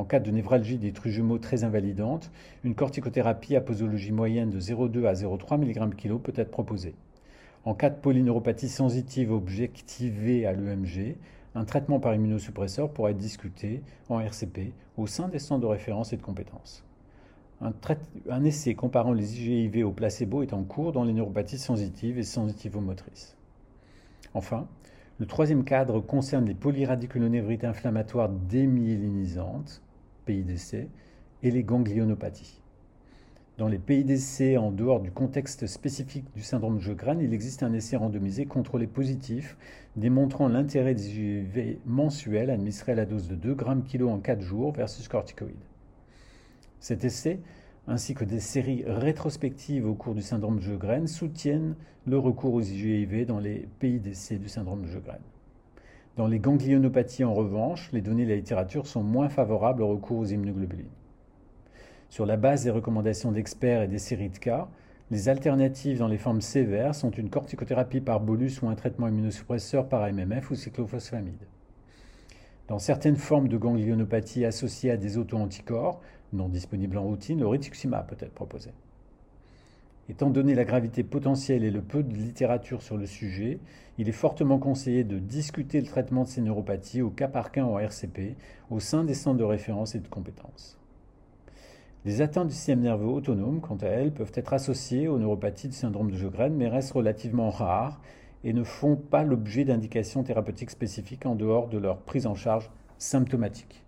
En 0.00 0.04
cas 0.04 0.18
de 0.18 0.30
névralgie 0.30 0.78
des 0.78 0.94
jumeaux 1.04 1.36
très 1.36 1.62
invalidante, 1.62 2.30
une 2.64 2.74
corticothérapie 2.74 3.54
à 3.54 3.60
posologie 3.60 4.12
moyenne 4.12 4.48
de 4.48 4.58
0,2 4.58 5.04
à 5.04 5.12
0,3 5.12 5.58
mg/kg 5.58 6.18
peut 6.18 6.32
être 6.36 6.50
proposée. 6.50 6.94
En 7.66 7.74
cas 7.74 7.90
de 7.90 7.96
polyneuropathie 7.96 8.70
sensitive 8.70 9.30
objectivée 9.30 10.46
à 10.46 10.54
l'EMG, 10.54 11.16
un 11.54 11.66
traitement 11.66 12.00
par 12.00 12.14
immunosuppresseur 12.14 12.88
pourra 12.88 13.10
être 13.10 13.18
discuté 13.18 13.82
en 14.08 14.20
RCP 14.20 14.72
au 14.96 15.06
sein 15.06 15.28
des 15.28 15.38
centres 15.38 15.60
de 15.60 15.66
référence 15.66 16.14
et 16.14 16.16
de 16.16 16.22
compétences. 16.22 16.82
Un, 17.60 17.74
un 18.30 18.44
essai 18.44 18.74
comparant 18.74 19.12
les 19.12 19.38
IGIV 19.38 19.84
au 19.84 19.92
placebo 19.92 20.42
est 20.42 20.54
en 20.54 20.62
cours 20.62 20.92
dans 20.92 21.04
les 21.04 21.12
neuropathies 21.12 21.58
sensitives 21.58 22.18
et 22.18 22.22
sensitivo-motrices. 22.22 23.36
Enfin, 24.32 24.66
le 25.18 25.26
troisième 25.26 25.64
cadre 25.64 26.00
concerne 26.00 26.46
les 26.46 26.54
polyradiculonévrites 26.54 27.64
inflammatoires 27.64 28.30
démyélinisantes 28.30 29.82
Et 31.42 31.50
les 31.50 31.64
ganglionopathies. 31.64 32.60
Dans 33.58 33.68
les 33.68 33.78
PIDC, 33.78 34.56
en 34.56 34.70
dehors 34.70 35.00
du 35.00 35.10
contexte 35.10 35.66
spécifique 35.66 36.24
du 36.34 36.42
syndrome 36.42 36.78
de 36.78 36.82
Sjögren, 36.82 37.20
il 37.20 37.34
existe 37.34 37.62
un 37.62 37.74
essai 37.74 37.96
randomisé 37.96 38.46
contrôlé 38.46 38.86
positif 38.86 39.56
démontrant 39.96 40.48
l'intérêt 40.48 40.94
des 40.94 41.10
IGV 41.10 41.78
mensuels 41.84 42.48
administrés 42.48 42.92
à 42.92 42.94
la 42.94 43.06
dose 43.06 43.28
de 43.28 43.34
2 43.34 43.54
grammes 43.54 43.84
kg 43.84 44.04
en 44.04 44.18
4 44.18 44.40
jours 44.40 44.72
versus 44.72 45.08
corticoïdes. 45.08 45.56
Cet 46.78 47.04
essai, 47.04 47.40
ainsi 47.86 48.14
que 48.14 48.24
des 48.24 48.40
séries 48.40 48.84
rétrospectives 48.86 49.86
au 49.86 49.94
cours 49.94 50.14
du 50.14 50.22
syndrome 50.22 50.56
de 50.56 50.62
Sjögren, 50.62 51.06
soutiennent 51.06 51.74
le 52.06 52.18
recours 52.18 52.54
aux 52.54 52.62
IGIV 52.62 53.26
dans 53.26 53.40
les 53.40 53.68
PIDC 53.78 54.38
du 54.38 54.48
syndrome 54.48 54.82
de 54.82 54.88
Sjögren. 54.88 55.20
Dans 56.16 56.26
les 56.26 56.40
ganglionopathies, 56.40 57.24
en 57.24 57.34
revanche, 57.34 57.90
les 57.92 58.00
données 58.00 58.24
de 58.24 58.30
la 58.30 58.36
littérature 58.36 58.86
sont 58.86 59.02
moins 59.02 59.28
favorables 59.28 59.82
au 59.82 59.88
recours 59.88 60.18
aux 60.18 60.26
immunoglobulines. 60.26 60.90
Sur 62.08 62.26
la 62.26 62.36
base 62.36 62.64
des 62.64 62.70
recommandations 62.70 63.30
d'experts 63.30 63.82
et 63.82 63.88
des 63.88 63.98
séries 63.98 64.30
de 64.30 64.38
cas, 64.38 64.68
les 65.12 65.28
alternatives 65.28 65.98
dans 65.98 66.08
les 66.08 66.18
formes 66.18 66.40
sévères 66.40 66.94
sont 66.94 67.10
une 67.10 67.30
corticothérapie 67.30 68.00
par 68.00 68.20
bolus 68.20 68.60
ou 68.62 68.68
un 68.68 68.74
traitement 68.74 69.08
immunosuppresseur 69.08 69.88
par 69.88 70.12
MMF 70.12 70.50
ou 70.50 70.56
cyclophosphamide. 70.56 71.46
Dans 72.66 72.78
certaines 72.78 73.16
formes 73.16 73.48
de 73.48 73.56
ganglionopathie 73.56 74.44
associées 74.44 74.90
à 74.90 74.96
des 74.96 75.18
auto-anticorps, 75.18 76.00
non 76.32 76.48
disponibles 76.48 76.98
en 76.98 77.04
routine, 77.04 77.40
le 77.40 77.48
rituximab 77.48 78.06
peut 78.06 78.24
être 78.24 78.34
proposé. 78.34 78.70
Étant 80.10 80.28
donné 80.28 80.56
la 80.56 80.64
gravité 80.64 81.04
potentielle 81.04 81.62
et 81.62 81.70
le 81.70 81.82
peu 81.82 82.02
de 82.02 82.12
littérature 82.12 82.82
sur 82.82 82.96
le 82.96 83.06
sujet, 83.06 83.60
il 83.96 84.08
est 84.08 84.12
fortement 84.12 84.58
conseillé 84.58 85.04
de 85.04 85.20
discuter 85.20 85.80
le 85.80 85.86
traitement 85.86 86.24
de 86.24 86.28
ces 86.28 86.40
neuropathies 86.40 87.00
au 87.00 87.10
cas 87.10 87.28
par 87.28 87.52
cas 87.52 87.62
en 87.62 87.78
RCP 87.78 88.34
au 88.70 88.80
sein 88.80 89.04
des 89.04 89.14
centres 89.14 89.38
de 89.38 89.44
référence 89.44 89.94
et 89.94 90.00
de 90.00 90.08
compétences. 90.08 90.80
Les 92.04 92.22
atteintes 92.22 92.48
du 92.48 92.54
système 92.54 92.80
nerveux 92.80 93.06
autonome, 93.06 93.60
quant 93.60 93.76
à 93.76 93.86
elles, 93.86 94.12
peuvent 94.12 94.32
être 94.34 94.52
associées 94.52 95.06
aux 95.06 95.20
neuropathies 95.20 95.68
du 95.68 95.76
syndrome 95.76 96.10
de 96.10 96.16
Sjögren, 96.16 96.56
mais 96.56 96.66
restent 96.66 96.90
relativement 96.90 97.50
rares 97.50 98.00
et 98.42 98.52
ne 98.52 98.64
font 98.64 98.96
pas 98.96 99.22
l'objet 99.22 99.64
d'indications 99.64 100.24
thérapeutiques 100.24 100.70
spécifiques 100.70 101.24
en 101.24 101.36
dehors 101.36 101.68
de 101.68 101.78
leur 101.78 101.98
prise 101.98 102.26
en 102.26 102.34
charge 102.34 102.68
symptomatique. 102.98 103.84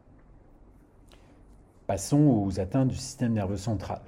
Passons 1.89 2.45
aux 2.47 2.61
atteintes 2.61 2.89
du 2.91 2.97
système 2.97 3.33
nerveux 3.33 3.57
central. 3.57 4.03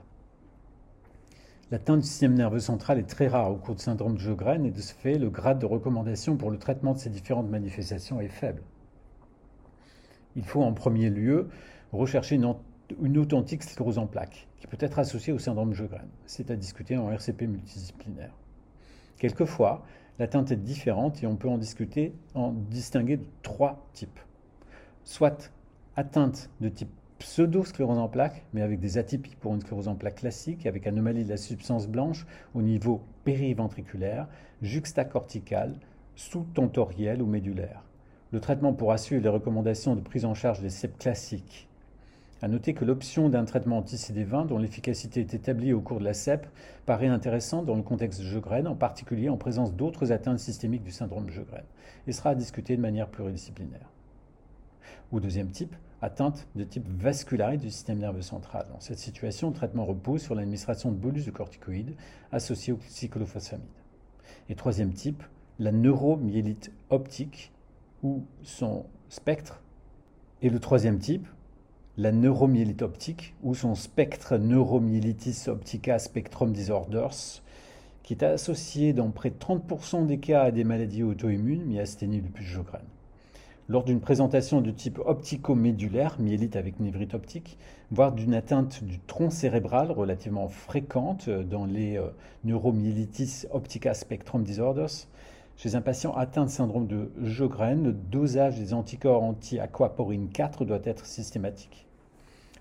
L'atteinte 1.74 2.02
du 2.02 2.06
système 2.06 2.34
nerveux 2.34 2.60
central 2.60 3.00
est 3.00 3.10
très 3.10 3.26
rare 3.26 3.50
au 3.50 3.56
cours 3.56 3.74
du 3.74 3.82
syndrome 3.82 4.14
de 4.14 4.20
Sjögren 4.20 4.64
et 4.64 4.70
de 4.70 4.80
ce 4.80 4.94
fait, 4.94 5.18
le 5.18 5.28
grade 5.28 5.58
de 5.58 5.66
recommandation 5.66 6.36
pour 6.36 6.52
le 6.52 6.56
traitement 6.56 6.94
de 6.94 6.98
ces 7.00 7.10
différentes 7.10 7.50
manifestations 7.50 8.20
est 8.20 8.28
faible. 8.28 8.62
Il 10.36 10.44
faut 10.44 10.62
en 10.62 10.72
premier 10.72 11.10
lieu 11.10 11.48
rechercher 11.90 12.38
une 13.02 13.18
authentique 13.18 13.64
sclérose 13.64 13.98
en 13.98 14.06
plaques, 14.06 14.46
qui 14.60 14.68
peut 14.68 14.76
être 14.78 15.00
associée 15.00 15.32
au 15.32 15.40
syndrome 15.40 15.70
de 15.70 15.74
Sjögren. 15.74 16.06
C'est 16.26 16.52
à 16.52 16.54
discuter 16.54 16.96
en 16.96 17.10
RCP 17.10 17.48
multidisciplinaire. 17.48 18.34
Quelquefois, 19.18 19.84
l'atteinte 20.20 20.52
est 20.52 20.56
différente 20.56 21.24
et 21.24 21.26
on 21.26 21.34
peut 21.34 21.48
en 21.48 21.58
discuter, 21.58 22.14
en 22.34 22.52
distinguer 22.52 23.16
de 23.16 23.26
trois 23.42 23.84
types. 23.94 24.20
Soit 25.02 25.50
atteinte 25.96 26.50
de 26.60 26.68
type 26.68 26.92
pseudo-sclérose 27.24 27.96
en 27.96 28.08
plaques, 28.08 28.44
mais 28.52 28.60
avec 28.60 28.80
des 28.80 28.98
atypies 28.98 29.34
pour 29.40 29.54
une 29.54 29.62
sclérose 29.62 29.88
en 29.88 29.94
plaques 29.94 30.16
classique, 30.16 30.66
avec 30.66 30.86
anomalie 30.86 31.24
de 31.24 31.30
la 31.30 31.38
substance 31.38 31.88
blanche 31.88 32.26
au 32.54 32.60
niveau 32.60 33.00
périventriculaire, 33.24 34.28
juxtacortical, 34.60 35.74
sous-tentoriel 36.16 37.22
ou 37.22 37.26
médulaire. 37.26 37.82
Le 38.30 38.40
traitement 38.40 38.74
pourra 38.74 38.98
suivre 38.98 39.22
les 39.22 39.30
recommandations 39.30 39.96
de 39.96 40.02
prise 40.02 40.26
en 40.26 40.34
charge 40.34 40.60
des 40.60 40.68
CEP 40.68 40.98
classiques 40.98 41.66
à 42.42 42.48
noter 42.48 42.74
que 42.74 42.84
l'option 42.84 43.30
d'un 43.30 43.46
traitement 43.46 43.78
anti-CD20 43.78 44.46
dont 44.48 44.58
l'efficacité 44.58 45.20
est 45.20 45.32
établie 45.32 45.72
au 45.72 45.80
cours 45.80 45.98
de 45.98 46.04
la 46.04 46.12
CEP 46.12 46.46
paraît 46.84 47.06
intéressante 47.06 47.64
dans 47.64 47.74
le 47.74 47.82
contexte 47.82 48.20
de 48.20 48.26
Sjögren, 48.26 48.66
en 48.66 48.74
particulier 48.74 49.30
en 49.30 49.38
présence 49.38 49.72
d'autres 49.72 50.12
atteintes 50.12 50.40
systémiques 50.40 50.82
du 50.82 50.90
syndrome 50.90 51.24
de 51.24 51.30
Sjögren, 51.30 51.64
et 52.06 52.12
sera 52.12 52.30
à 52.30 52.34
discuter 52.34 52.76
de 52.76 52.82
manière 52.82 53.08
pluridisciplinaire. 53.08 53.88
Ou 55.10 55.20
deuxième 55.20 55.48
type, 55.48 55.74
atteinte 56.04 56.46
de 56.54 56.64
type 56.64 56.86
vasculaire 56.88 57.56
du 57.56 57.70
système 57.70 57.98
nerveux 57.98 58.22
central. 58.22 58.66
Dans 58.70 58.80
cette 58.80 58.98
situation, 58.98 59.48
le 59.48 59.54
traitement 59.54 59.84
repose 59.84 60.22
sur 60.22 60.34
l'administration 60.34 60.90
de 60.92 60.96
bolus 60.96 61.24
de 61.24 61.30
corticoïdes 61.30 61.96
associés 62.30 62.72
au 62.72 62.78
cyclophosphamide. 62.86 63.64
Et 64.48 64.54
troisième 64.54 64.92
type, 64.92 65.22
la 65.58 65.72
neuromyélite 65.72 66.70
optique 66.90 67.52
ou 68.02 68.24
son 68.42 68.86
spectre. 69.08 69.62
Et 70.42 70.50
le 70.50 70.58
troisième 70.58 70.98
type, 70.98 71.26
la 71.96 72.12
neuromyélite 72.12 72.82
optique 72.82 73.34
ou 73.42 73.54
son 73.54 73.74
spectre 73.74 74.36
neuromyélitis 74.36 75.48
optica 75.48 75.98
spectrum 75.98 76.52
disorders, 76.52 77.42
qui 78.02 78.12
est 78.12 78.22
associé 78.22 78.92
dans 78.92 79.10
près 79.10 79.30
de 79.30 79.36
30% 79.36 80.06
des 80.06 80.18
cas 80.18 80.42
à 80.42 80.50
des 80.50 80.64
maladies 80.64 81.02
auto-immunes, 81.02 81.64
myasthénie, 81.64 82.20
lupus, 82.20 82.46
Sjogren. 82.46 82.82
Lors 83.66 83.84
d'une 83.84 84.00
présentation 84.00 84.60
de 84.60 84.70
type 84.70 84.98
optico-médulaire, 84.98 86.16
myélite 86.20 86.54
avec 86.54 86.80
névrite 86.80 87.14
optique, 87.14 87.56
voire 87.90 88.12
d'une 88.12 88.34
atteinte 88.34 88.84
du 88.84 88.98
tronc 89.00 89.30
cérébral 89.30 89.90
relativement 89.90 90.48
fréquente 90.48 91.30
dans 91.30 91.64
les 91.64 91.96
euh, 91.96 92.08
neuromyélitis 92.44 93.46
optica 93.52 93.94
spectrum 93.94 94.44
disorders, 94.44 94.90
chez 95.56 95.76
un 95.76 95.80
patient 95.80 96.12
atteint 96.12 96.44
de 96.44 96.50
syndrome 96.50 96.86
de 96.86 97.10
Jogren, 97.22 97.84
le 97.84 97.92
dosage 97.94 98.58
des 98.58 98.74
anticorps 98.74 99.22
anti-aquaporine 99.22 100.28
4 100.28 100.66
doit 100.66 100.80
être 100.84 101.06
systématique. 101.06 101.86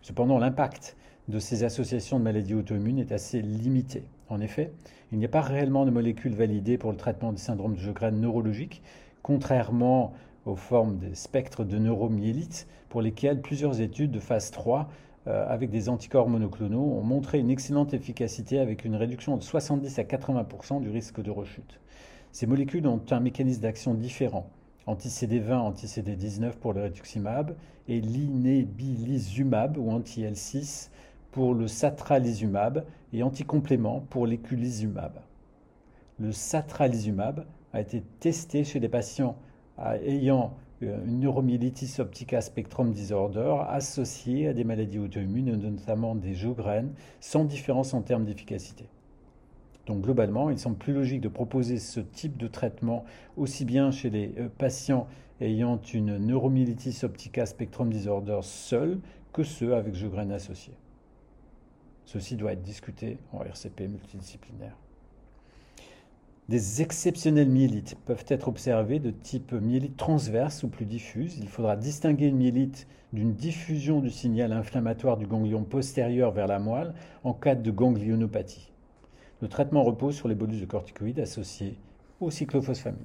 Cependant, 0.02 0.38
l'impact 0.38 0.96
de 1.28 1.40
ces 1.40 1.66
associations 1.66 2.18
de 2.18 2.24
maladies 2.24 2.54
auto-immunes 2.54 3.00
est 3.00 3.12
assez 3.12 3.42
limité. 3.42 4.06
En 4.30 4.40
effet, 4.40 4.72
il 5.12 5.18
n'y 5.18 5.26
a 5.26 5.30
pas 5.30 5.42
réellement 5.42 5.86
de 5.86 5.92
molécules 5.92 6.36
validées 6.36 6.78
pour 6.78 6.92
le 6.92 6.98
traitement 6.98 7.34
du 7.34 7.42
syndrome 7.42 7.76
de 7.76 7.80
Jogren 7.80 8.22
neurologique, 8.22 8.82
contrairement 9.22 10.14
aux 10.46 10.56
formes 10.56 10.98
des 10.98 11.16
spectres 11.16 11.64
de 11.64 11.78
neuromyélite, 11.78 12.68
pour 12.90 13.02
lesquelles 13.02 13.42
plusieurs 13.42 13.82
études 13.82 14.12
de 14.12 14.20
phase 14.20 14.52
3 14.52 14.90
euh, 15.26 15.46
avec 15.48 15.70
des 15.70 15.88
anticorps 15.88 16.28
monoclonaux 16.28 16.98
ont 16.98 17.02
montré 17.02 17.40
une 17.40 17.50
excellente 17.50 17.94
efficacité 17.94 18.60
avec 18.60 18.84
une 18.84 18.96
réduction 18.96 19.38
de 19.38 19.44
70 19.44 19.98
à 20.00 20.04
80% 20.04 20.82
du 20.82 20.90
risque 20.90 21.22
de 21.22 21.32
rechute. 21.32 21.80
Ces 22.34 22.46
molécules 22.46 22.86
ont 22.88 23.02
un 23.12 23.20
mécanisme 23.20 23.62
d'action 23.62 23.94
différent. 23.94 24.50
Anti-CD20, 24.86 25.54
anti-CD19 25.54 26.52
pour 26.54 26.74
le 26.74 26.84
rituximab 26.84 27.56
et 27.88 28.02
l'inebilizumab 28.02 29.78
ou 29.78 29.90
anti-L6 29.92 30.90
pour 31.32 31.54
le 31.54 31.68
satralizumab 31.68 32.84
et 33.14 33.24
anticomplément 33.24 34.02
pour 34.10 34.28
l'éculizumab. 34.28 35.20
Le 36.20 36.32
satralizumab 36.32 37.46
a 37.72 37.80
été 37.80 38.04
testé 38.20 38.64
chez 38.64 38.80
des 38.80 38.90
patients 38.90 39.38
ayant 39.78 40.54
euh, 40.84 41.06
une 41.06 41.20
neuromyélitis 41.20 42.00
optica 42.00 42.42
spectrum 42.42 42.92
disorder 42.92 43.56
associée 43.70 44.48
à 44.48 44.54
des 44.54 44.64
maladies 44.64 45.00
auto-immunes, 45.00 45.56
notamment 45.56 46.16
des 46.16 46.34
Sjogren, 46.34 46.94
sans 47.20 47.46
différence 47.46 47.94
en 47.94 48.02
termes 48.02 48.26
d'efficacité. 48.26 48.86
Donc 49.86 50.02
globalement, 50.02 50.50
il 50.50 50.58
semble 50.58 50.78
plus 50.78 50.94
logique 50.94 51.22
de 51.22 51.28
proposer 51.28 51.78
ce 51.78 52.00
type 52.00 52.38
de 52.38 52.48
traitement 52.48 53.04
aussi 53.36 53.66
bien 53.66 53.92
chez 53.92 54.10
les 54.10 54.34
euh, 54.38 54.50
patients 54.58 55.08
ayant 55.42 55.82
une 55.94 56.18
neuromyélitis 56.18 57.04
optica 57.04 57.46
spectrum 57.46 57.92
disorder 57.92 58.40
seul 58.42 59.00
que 59.34 59.44
ceux 59.44 59.76
avec 59.76 59.96
Sjogren 59.96 60.32
associé. 60.32 60.74
Ceci 62.06 62.36
doit 62.36 62.54
être 62.54 62.62
discuté 62.62 63.18
en 63.32 63.44
RCP 63.44 63.88
multidisciplinaire. 63.88 64.78
Des 66.50 66.82
exceptionnels 66.82 67.50
myélites 67.50 67.96
peuvent 68.06 68.26
être 68.28 68.50
observés 68.50 69.00
de 69.00 69.12
type 69.12 69.54
myélite 69.54 69.96
transverse 69.96 70.64
ou 70.64 70.68
plus 70.68 70.86
diffuse. 70.86 71.38
Il 71.40 71.48
faudra 71.48 71.78
distinguer 71.78 72.28
une 72.28 72.36
myélite 72.36 72.86
d'une 73.14 73.34
diffusion 73.34 74.02
du 74.02 74.10
signal 74.10 74.52
inflammatoire 74.52 75.18
du 75.18 75.26
ganglion 75.26 75.64
postérieur 75.64 76.32
vers 76.32 76.48
la 76.48 76.60
moelle 76.60 76.94
en 77.24 77.34
cas 77.34 77.56
de 77.56 77.72
ganglionopathie. 77.72 78.74
Le 79.42 79.48
traitement 79.48 79.84
repose 79.84 80.16
sur 80.16 80.28
les 80.28 80.36
bolus 80.36 80.60
de 80.60 80.66
corticoïdes 80.66 81.20
associés 81.20 81.78
au 82.20 82.30
cyclophosphamide. 82.30 83.00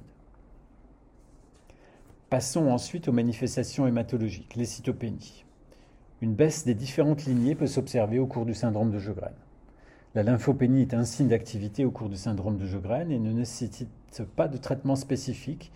Passons 2.29 2.67
ensuite 2.67 3.07
aux 3.07 3.13
manifestations 3.13 3.87
hématologiques, 3.87 4.55
les 4.55 4.65
cytopénies. 4.65 5.45
Une 6.21 6.35
baisse 6.35 6.65
des 6.65 6.75
différentes 6.75 7.25
lignées 7.25 7.55
peut 7.55 7.67
s'observer 7.67 8.19
au 8.19 8.27
cours 8.27 8.45
du 8.45 8.53
syndrome 8.53 8.91
de 8.91 8.99
Sjögren. 8.99 9.33
La 10.15 10.23
lymphopénie 10.23 10.81
est 10.81 10.95
un 10.95 11.05
signe 11.05 11.27
d'activité 11.27 11.85
au 11.85 11.91
cours 11.91 12.09
du 12.09 12.15
syndrome 12.15 12.57
de 12.57 12.65
Sjögren 12.65 13.11
et 13.11 13.19
ne 13.19 13.31
nécessite 13.31 13.89
pas 14.35 14.47
de 14.47 14.57
traitement 14.57 14.95
spécifique. 14.95 15.71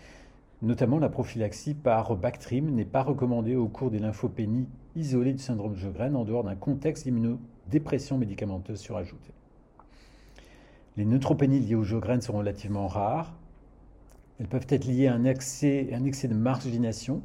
Notamment, 0.64 0.98
la 0.98 1.10
prophylaxie 1.10 1.76
par 1.76 2.16
Bactrim 2.16 2.74
n'est 2.74 2.84
pas 2.84 3.04
recommandée 3.04 3.56
au 3.56 3.68
cours 3.68 3.92
des 3.92 4.00
lymphopénies 4.00 4.68
isolées 4.96 5.34
du 5.34 5.44
syndrome 5.44 5.74
de 5.74 5.80
Sjögren 5.80 6.16
en 6.16 6.24
dehors 6.24 6.44
d'un 6.44 6.56
contexte 6.56 7.04
d'immunodépression 7.04 8.18
médicamenteuse 8.18 8.80
surajoutée. 8.80 9.34
Les 10.98 11.06
neutropénies 11.06 11.60
liées 11.60 11.76
au 11.76 11.84
Sjogren 11.84 12.22
sont 12.22 12.34
relativement 12.34 12.88
rares. 12.88 13.36
Elles 14.40 14.48
peuvent 14.48 14.68
être 14.70 14.86
liées 14.86 15.08
à 15.08 15.14
un 15.14 15.26
excès 15.26 15.86
de 15.86 16.34
margination, 16.34 17.22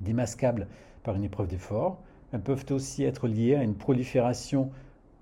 démasquable 0.00 0.66
par 1.02 1.14
une 1.14 1.24
épreuve 1.24 1.48
d'effort. 1.48 2.02
Elles 2.32 2.42
peuvent 2.42 2.66
aussi 2.70 3.04
être 3.04 3.26
liées 3.26 3.54
à 3.54 3.62
une 3.62 3.74
prolifération 3.74 4.70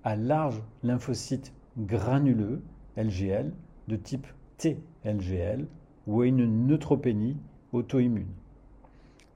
à 0.04 0.16
large 0.16 0.62
lymphocytes 0.82 1.52
granuleux, 1.78 2.62
LGL, 2.96 3.52
de 3.88 3.96
type 3.96 4.26
TLGL, 4.58 5.66
ou 6.06 6.20
à 6.20 6.26
une 6.26 6.66
neutropénie 6.66 7.36
auto-immune. 7.72 8.26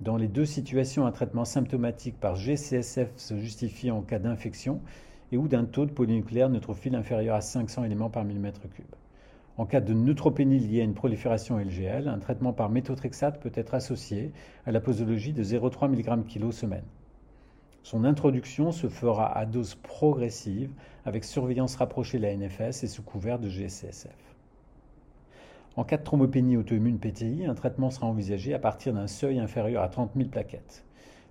Dans 0.00 0.16
les 0.16 0.28
deux 0.28 0.44
situations, 0.44 1.06
un 1.06 1.12
traitement 1.12 1.44
symptomatique 1.44 2.20
par 2.20 2.36
GCSF 2.36 3.16
se 3.16 3.36
justifie 3.36 3.90
en 3.90 4.02
cas 4.02 4.18
d'infection 4.18 4.80
et 5.32 5.38
ou 5.38 5.48
d'un 5.48 5.64
taux 5.64 5.86
de 5.86 5.90
polynucléaire 5.90 6.50
neutrophile 6.50 6.94
inférieur 6.94 7.36
à 7.36 7.40
500 7.40 7.84
éléments 7.84 8.10
par 8.10 8.24
millimètre 8.24 8.68
cube. 8.68 8.84
En 9.56 9.64
cas 9.64 9.80
de 9.80 9.94
neutropénie 9.94 10.58
liée 10.58 10.82
à 10.82 10.84
une 10.84 10.92
prolifération 10.92 11.58
LGL, 11.58 12.08
un 12.08 12.18
traitement 12.18 12.52
par 12.52 12.68
méthotrexate 12.68 13.40
peut 13.40 13.52
être 13.54 13.72
associé 13.72 14.32
à 14.66 14.72
la 14.72 14.80
posologie 14.80 15.32
de 15.32 15.42
0,3 15.42 15.88
mg 15.88 16.26
kg 16.26 16.52
semaine. 16.52 16.84
Son 17.86 18.02
introduction 18.02 18.72
se 18.72 18.88
fera 18.88 19.38
à 19.38 19.46
dose 19.46 19.76
progressive 19.76 20.72
avec 21.04 21.22
surveillance 21.22 21.76
rapprochée 21.76 22.18
de 22.18 22.24
la 22.24 22.36
NFS 22.36 22.82
et 22.82 22.88
sous 22.88 23.04
couvert 23.04 23.38
de 23.38 23.48
GCSF. 23.48 24.34
En 25.76 25.84
cas 25.84 25.96
de 25.96 26.02
thrombopénie 26.02 26.56
auto-immune 26.56 26.98
PTI, 26.98 27.46
un 27.46 27.54
traitement 27.54 27.90
sera 27.90 28.08
envisagé 28.08 28.54
à 28.54 28.58
partir 28.58 28.92
d'un 28.92 29.06
seuil 29.06 29.38
inférieur 29.38 29.84
à 29.84 29.88
30 29.88 30.10
000 30.16 30.28
plaquettes, 30.30 30.82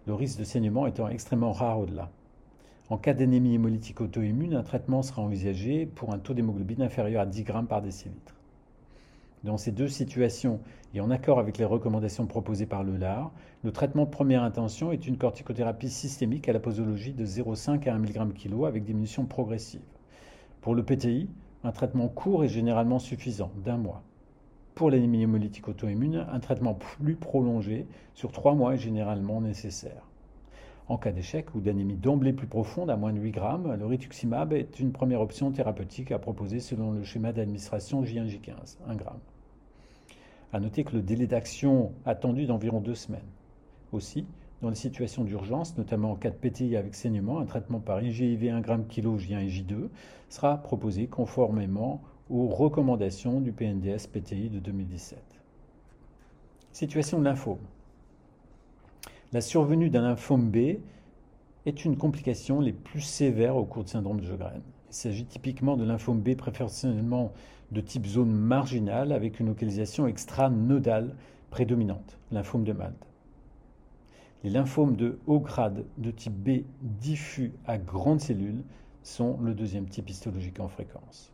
le 0.08 0.14
risque 0.14 0.40
de 0.40 0.46
saignement 0.46 0.88
étant 0.88 1.10
extrêmement 1.10 1.52
rare 1.52 1.78
au-delà. 1.78 2.10
En 2.90 2.98
cas 2.98 3.14
d'anémie 3.14 3.56
hémolytique 3.56 4.00
auto-immune, 4.00 4.56
un 4.56 4.64
traitement 4.64 5.02
sera 5.02 5.24
envisagé 5.24 5.86
pour 5.86 6.14
un 6.14 6.20
taux 6.20 6.34
d'hémoglobine 6.34 6.84
inférieur 6.84 7.24
à 7.24 7.26
10 7.26 7.44
grammes 7.44 7.68
par 7.68 7.82
décilitre. 7.82 8.35
Dans 9.46 9.58
ces 9.58 9.72
deux 9.72 9.90
situations, 9.90 10.60
et 10.96 11.02
en 11.02 11.12
accord 11.12 11.38
avec 11.38 11.60
les 11.60 11.66
recommandations 11.66 12.26
proposées 12.26 12.66
par 12.66 12.84
le 12.84 12.98
LAR, 12.98 13.32
le 13.64 13.72
traitement 13.72 14.06
de 14.06 14.10
première 14.10 14.42
intention 14.42 14.92
est 14.92 15.06
une 15.06 15.20
corticothérapie 15.20 15.92
systémique 15.92 16.50
à 16.50 16.54
la 16.54 16.60
posologie 16.60 17.14
de 17.14 17.28
0,5 17.28 17.88
à 17.88 17.94
1 17.94 18.00
mg 18.00 18.34
kg 18.34 18.66
avec 18.66 18.84
diminution 18.84 19.26
progressive. 19.26 19.86
Pour 20.62 20.74
le 20.74 20.82
PTI, 20.82 21.30
un 21.64 21.72
traitement 21.72 22.08
court 22.08 22.44
est 22.44 22.48
généralement 22.48 22.98
suffisant, 22.98 23.52
d'un 23.64 23.78
mois. 23.78 24.02
Pour 24.74 24.90
l'anémie 24.90 25.22
hémolytique 25.22 25.68
auto-immune, 25.68 26.26
un 26.28 26.40
traitement 26.40 26.74
plus 26.74 27.16
prolongé 27.16 27.86
sur 28.16 28.32
trois 28.32 28.56
mois 28.56 28.74
est 28.74 28.80
généralement 28.80 29.42
nécessaire. 29.42 30.10
En 30.88 30.98
cas 30.98 31.12
d'échec 31.12 31.54
ou 31.54 31.62
d'anémie 31.62 31.98
d'emblée 31.98 32.34
plus 32.34 32.48
profonde, 32.48 32.90
à 32.90 32.98
moins 32.98 33.14
de 33.14 33.20
8 33.20 33.32
grammes, 33.32 33.76
le 33.78 33.86
rituximab 33.86 34.54
est 34.54 34.80
une 34.80 34.92
première 34.92 35.22
option 35.22 35.52
thérapeutique 35.52 36.12
à 36.12 36.18
proposer 36.18 36.60
selon 36.60 36.94
le 36.94 37.04
schéma 37.04 37.32
d'administration 37.32 38.02
J1J15, 38.02 38.78
1 38.88 38.98
g. 38.98 39.04
A 40.54 40.60
noter 40.60 40.84
que 40.84 40.96
le 40.96 41.02
délai 41.02 41.28
d'action 41.28 41.92
attendu 42.06 42.46
d'environ 42.46 42.80
2 42.80 42.96
semaines. 42.96 43.22
Aussi, 43.92 44.26
dans 44.62 44.70
les 44.70 44.76
situations 44.76 45.24
d'urgence, 45.24 45.78
notamment 45.78 46.12
en 46.12 46.16
cas 46.16 46.30
de 46.30 46.36
PTI 46.36 46.76
avec 46.76 46.96
saignement, 46.96 47.40
un 47.40 47.46
traitement 47.46 47.80
par 47.80 48.02
IGIV 48.02 48.50
1 48.50 48.64
g 48.64 48.74
kg 48.90 49.18
J1 49.18 49.44
et 49.44 49.48
J2 49.48 49.90
sera 50.30 50.58
proposé 50.58 51.08
conformément 51.08 52.02
aux 52.30 52.48
recommandations 52.48 53.42
du 53.42 53.52
PNDS 53.52 54.08
PTI 54.12 54.50
de 54.50 54.60
2017. 54.60 55.20
Situation 56.72 57.20
de 57.20 57.26
lymphome. 57.26 57.60
La 59.34 59.42
survenue 59.42 59.90
d'un 59.90 60.02
lymphome 60.02 60.50
B 60.50 60.80
est 61.66 61.86
une 61.86 61.98
complication 61.98 62.60
les 62.60 62.74
plus 62.74 63.02
sévères 63.02 63.56
au 63.56 63.66
cours 63.66 63.84
du 63.84 63.92
syndrome 63.92 64.20
de 64.20 64.26
Sjögren. 64.26 64.62
Il 64.90 64.94
s'agit 64.94 65.26
typiquement 65.26 65.78
de 65.78 65.84
lymphome 65.84 66.22
B 66.22 66.36
préférentiellement 66.36 67.34
de 67.72 67.82
type 67.82 68.06
zone 68.06 68.32
marginale 68.32 69.12
avec 69.12 69.40
une 69.40 69.48
localisation 69.48 70.08
extranodale 70.08 71.16
prédominante, 71.50 72.18
lymphome 72.32 72.64
de 72.64 72.74
Malte. 72.74 73.08
Les 74.44 74.50
lymphomes 74.50 74.96
de 74.96 75.18
haut 75.26 75.40
grade 75.40 75.86
de 75.98 76.12
type 76.12 76.34
B 76.34 76.66
diffus 76.82 77.52
à 77.66 77.78
grandes 77.78 78.22
cellules 78.22 78.64
sont 79.02 79.40
le 79.42 79.54
deuxième 79.54 79.88
type 79.88 80.10
histologique 80.10 80.60
en 80.60 80.68
fréquence. 80.68 81.32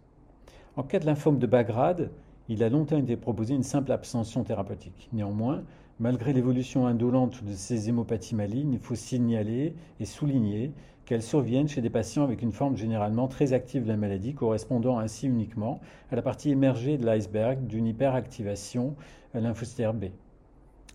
En 0.78 0.84
cas 0.84 1.00
de 1.00 1.06
lymphome 1.06 1.38
de 1.38 1.48
bas 1.48 1.64
grade, 1.64 2.12
il 2.48 2.64
a 2.64 2.70
longtemps 2.70 2.98
été 2.98 3.18
proposé 3.18 3.54
une 3.54 3.64
simple 3.64 3.92
abstention 3.92 4.44
thérapeutique. 4.44 5.10
Néanmoins, 5.12 5.64
Malgré 6.02 6.34
l'évolution 6.34 6.88
indolente 6.88 7.44
de 7.44 7.54
ces 7.54 7.88
hémopathies 7.88 8.34
malignes, 8.34 8.74
il 8.74 8.80
faut 8.80 8.96
signaler 8.96 9.76
et 10.00 10.06
souligner 10.06 10.74
qu'elles 11.06 11.24
surviennent 11.24 11.68
chez 11.68 11.82
des 11.82 11.90
patients 11.90 12.24
avec 12.24 12.42
une 12.42 12.52
forme 12.52 12.78
généralement 12.78 13.28
très 13.28 13.54
active 13.54 13.84
de 13.84 13.90
la 13.90 13.98
maladie, 13.98 14.34
correspondant 14.34 15.00
ainsi 15.00 15.28
uniquement 15.28 15.80
à 16.12 16.16
la 16.16 16.22
partie 16.22 16.52
émergée 16.52 16.98
de 16.98 17.06
l'iceberg 17.06 17.66
d'une 17.68 17.88
hyperactivation 17.88 18.96
lymphocytaire 19.34 19.94
B. 19.94 20.06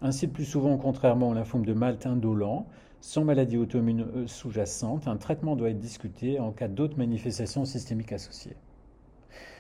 Ainsi, 0.03 0.27
le 0.27 0.33
plus 0.33 0.45
souvent, 0.45 0.77
contrairement 0.77 1.31
au 1.31 1.35
lymphome 1.35 1.65
de 1.65 1.73
Malte 1.73 2.07
indolent, 2.07 2.67
sans 3.01 3.25
maladie 3.25 3.57
auto-immune 3.57 4.07
euh, 4.15 4.27
sous-jacente, 4.27 5.09
un 5.09 5.17
traitement 5.17 5.57
doit 5.57 5.71
être 5.71 5.79
discuté 5.79 6.41
en 6.41 6.51
cas 6.51 6.69
d'autres 6.69 6.99
manifestations 6.99 7.65
systémiques 7.65 8.13
associées. 8.13 8.57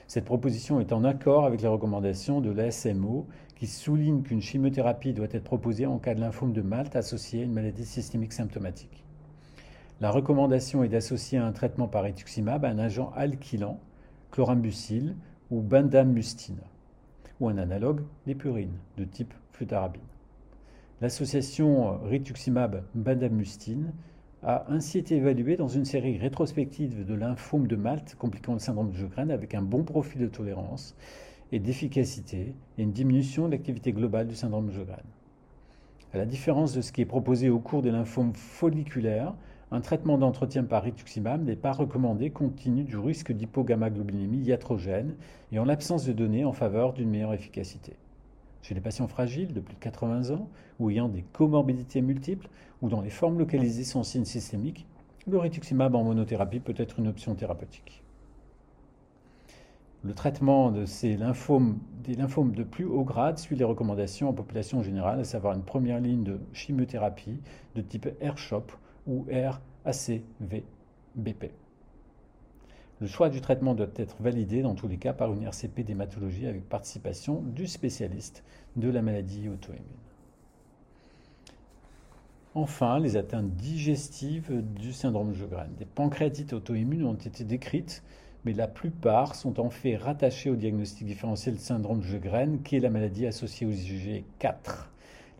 Cette 0.07 0.25
proposition 0.25 0.79
est 0.79 0.93
en 0.93 1.05
accord 1.05 1.47
avec 1.47 1.63
les 1.63 1.69
recommandations 1.69 2.41
de 2.41 2.51
l'ASMO 2.51 3.27
qui 3.57 3.67
souligne 3.67 4.23
qu'une 4.23 4.43
chimiothérapie 4.43 5.13
doit 5.15 5.27
être 5.31 5.45
proposée 5.45 5.87
en 5.87 5.99
cas 5.99 6.15
de 6.15 6.21
lymphome 6.21 6.53
de 6.53 6.63
Malte 6.63 6.97
associé 6.97 7.41
à 7.41 7.45
une 7.45 7.53
maladie 7.53 7.87
systémique 7.87 8.33
symptomatique. 8.33 9.06
La 10.03 10.11
recommandation 10.11 10.85
est 10.85 10.89
d'associer 10.89 11.39
un 11.39 11.53
traitement 11.53 11.89
par 11.89 12.05
rituximab 12.05 12.67
un 12.67 12.79
agent 12.79 13.13
alkylant, 13.17 13.81
chlorambucil 14.31 15.17
ou 15.51 15.63
bendamustine, 15.63 16.61
ou 17.41 17.49
un 17.49 17.57
analogue 17.57 18.03
d'épurine 18.27 18.77
de 18.99 19.05
type 19.05 19.33
flutarabine. 19.53 20.03
L'association 21.01 21.99
rituximab-bendamustine 22.05 23.93
a 24.43 24.67
ainsi 24.69 24.99
été 24.99 25.17
évalué 25.17 25.57
dans 25.57 25.69
une 25.69 25.87
série 25.87 26.19
rétrospective 26.19 27.07
de 27.07 27.15
lymphome 27.15 27.67
de 27.67 27.77
Malte 27.77 28.17
compliquant 28.19 28.53
le 28.53 28.59
syndrome 28.59 28.91
de 28.91 28.97
Sjögren 28.97 29.31
avec 29.31 29.55
un 29.55 29.63
bon 29.63 29.83
profil 29.83 30.21
de 30.21 30.27
tolérance 30.27 30.95
et 31.53 31.59
d'efficacité 31.59 32.55
et 32.77 32.83
une 32.83 32.93
diminution 32.93 33.47
de 33.47 33.53
l'activité 33.53 33.93
globale 33.93 34.29
du 34.29 34.35
syndrome 34.35 34.67
de 34.67 34.73
Sjögren. 34.73 35.05
À 36.13 36.19
la 36.19 36.27
différence 36.27 36.75
de 36.75 36.83
ce 36.83 36.93
qui 36.93 37.01
est 37.01 37.07
proposé 37.07 37.49
au 37.49 37.59
cours 37.59 37.81
des 37.81 37.91
lymphomes 37.91 38.35
folliculaires, 38.35 39.35
un 39.73 39.81
traitement 39.81 40.17
d'entretien 40.17 40.62
par 40.62 40.85
rituximab 40.85 41.45
n'est 41.45 41.57
pas 41.57 41.73
recommandé 41.73 42.31
compte 42.31 42.55
tenu 42.55 42.85
du 42.85 42.97
risque 42.99 43.33
d'hypogammaglobulinémie 43.33 44.39
iatrogène 44.39 45.17
et 45.51 45.59
en 45.59 45.64
l'absence 45.64 46.05
de 46.05 46.12
données 46.12 46.45
en 46.45 46.53
faveur 46.53 46.93
d'une 46.93 47.11
meilleure 47.11 47.35
efficacité. 47.35 47.97
Chez 48.62 48.75
les 48.75 48.81
patients 48.81 49.09
fragiles 49.09 49.53
de 49.53 49.61
plus 49.61 49.75
de 49.75 49.81
80 49.81 50.31
ans 50.31 50.49
ou 50.79 50.91
ayant 50.91 51.09
des 51.09 51.23
comorbidités 51.33 52.01
multiples 52.01 52.49
ou 52.81 52.89
dans 52.89 53.01
les 53.01 53.11
formes 53.11 53.39
localisées 53.39 53.85
sans 53.85 54.05
signe 54.05 54.25
systémique, 54.25 54.87
le 55.27 55.39
rituximab 55.39 55.97
en 55.97 56.05
monothérapie 56.05 56.61
peut 56.61 56.75
être 56.77 57.01
une 57.01 57.09
option 57.09 57.35
thérapeutique. 57.35 58.05
Le 60.05 60.14
traitement 60.14 60.71
de 60.71 60.85
ces 60.85 61.17
lymphomes, 61.17 61.81
des 62.05 62.14
lymphomes 62.14 62.55
de 62.55 62.62
plus 62.62 62.85
haut 62.85 63.03
grade 63.03 63.39
suit 63.39 63.57
les 63.57 63.64
recommandations 63.64 64.29
en 64.29 64.33
population 64.33 64.81
générale, 64.81 65.19
à 65.19 65.25
savoir 65.25 65.55
une 65.55 65.64
première 65.64 65.99
ligne 65.99 66.23
de 66.23 66.39
chimiothérapie 66.53 67.41
de 67.75 67.83
type 67.83 68.07
R-CHOP 68.23 68.71
ou 69.07 69.27
RACV-BP. 69.85 71.51
Le 72.99 73.07
choix 73.07 73.29
du 73.29 73.43
traitement 73.43 73.75
doit 73.75 73.89
être 73.97 74.17
validé 74.21 74.63
dans 74.63 74.75
tous 74.75 74.89
les 74.89 74.97
cas 74.97 75.13
par 75.13 75.33
une 75.33 75.43
RCP 75.43 75.81
d'hématologie 75.85 76.47
avec 76.47 76.67
participation 76.67 77.43
du 77.43 77.67
spécialiste 77.67 78.43
de 78.77 78.89
la 78.89 79.03
maladie 79.03 79.49
auto-immune. 79.49 79.83
Enfin, 82.55 82.99
les 82.99 83.19
atteintes 83.19 83.51
digestives 83.51 84.63
du 84.63 84.95
syndrome 84.95 85.33
de 85.33 85.37
Sjögren. 85.37 85.69
Des 85.79 85.85
pancréatites 85.85 86.55
auto-immunes 86.55 87.05
ont 87.05 87.13
été 87.13 87.45
décrites, 87.45 88.03
mais 88.47 88.55
la 88.55 88.67
plupart 88.67 89.35
sont 89.35 89.61
en 89.61 89.69
fait 89.69 89.97
rattachées 89.97 90.49
au 90.49 90.57
diagnostic 90.57 91.07
différentiel 91.07 91.57
de 91.57 91.61
syndrome 91.61 92.01
de 92.01 92.07
Sjögren, 92.07 92.63
qui 92.63 92.77
est 92.77 92.81
la 92.81 92.89
maladie 92.89 93.27
associée 93.27 93.67
aux 93.67 93.73
IgG4. 93.73 94.87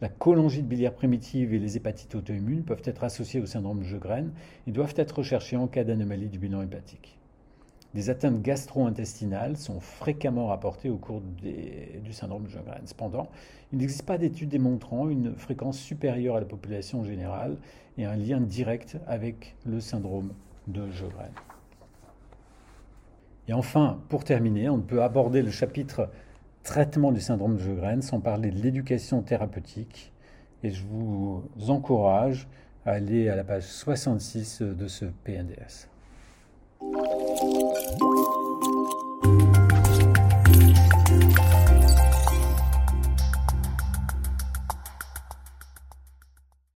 La 0.03 0.09
cholangite 0.11 0.69
biliaire 0.69 0.93
primitive 0.93 1.55
et 1.55 1.59
les 1.59 1.79
hépatites 1.79 2.15
auto-immunes 2.15 2.65
peuvent 2.65 2.83
être 2.85 3.05
associées 3.05 3.41
au 3.41 3.47
syndrome 3.47 3.81
de 3.81 3.85
Sjögren 3.85 4.31
et 4.67 4.71
doivent 4.71 4.95
être 4.97 5.19
recherchées 5.19 5.57
en 5.57 5.69
cas 5.69 5.85
d'anomalie 5.85 6.29
du 6.29 6.39
bilan 6.39 6.61
hépatique. 6.61 7.19
Des 7.95 8.11
atteintes 8.11 8.43
gastro-intestinales 8.43 9.57
sont 9.57 9.81
fréquemment 9.81 10.49
rapportées 10.49 10.91
au 10.91 10.99
cours 10.99 11.23
du 11.23 12.13
syndrome 12.13 12.45
de 12.45 12.51
Sjögren. 12.51 12.83
Cependant, 12.85 13.31
il 13.73 13.79
n'existe 13.79 14.03
pas 14.03 14.19
d'études 14.19 14.51
démontrant 14.51 15.09
une 15.09 15.35
fréquence 15.35 15.79
supérieure 15.79 16.37
à 16.37 16.41
la 16.41 16.47
population 16.47 17.03
générale 17.03 17.57
et 17.97 18.05
un 18.05 18.17
lien 18.17 18.39
direct 18.39 18.99
avec 19.07 19.57
le 19.65 19.81
syndrome 19.81 20.35
de 20.67 20.91
Sjögren. 20.91 21.33
Et 23.49 23.55
enfin, 23.55 23.99
pour 24.11 24.25
terminer, 24.25 24.69
on 24.69 24.81
peut 24.81 25.03
aborder 25.03 25.41
le 25.41 25.51
chapitre 25.51 26.11
traitement 26.67 27.13
du 27.13 27.21
syndrome 27.21 27.57
de 27.57 27.63
Sjögren, 27.63 28.03
sans 28.03 28.21
parler 28.21 28.51
de 28.51 28.61
l'éducation 28.61 29.23
thérapeutique. 29.23 30.13
Et 30.65 30.71
je 30.71 30.83
vous 30.85 31.45
encourage 31.69 32.49
à 32.85 32.91
aller 32.91 33.29
à 33.29 33.37
la 33.37 33.45
page 33.45 33.63
66 33.63 34.63
de 34.63 34.89
ce 34.89 35.05
PNDS. 35.25 35.89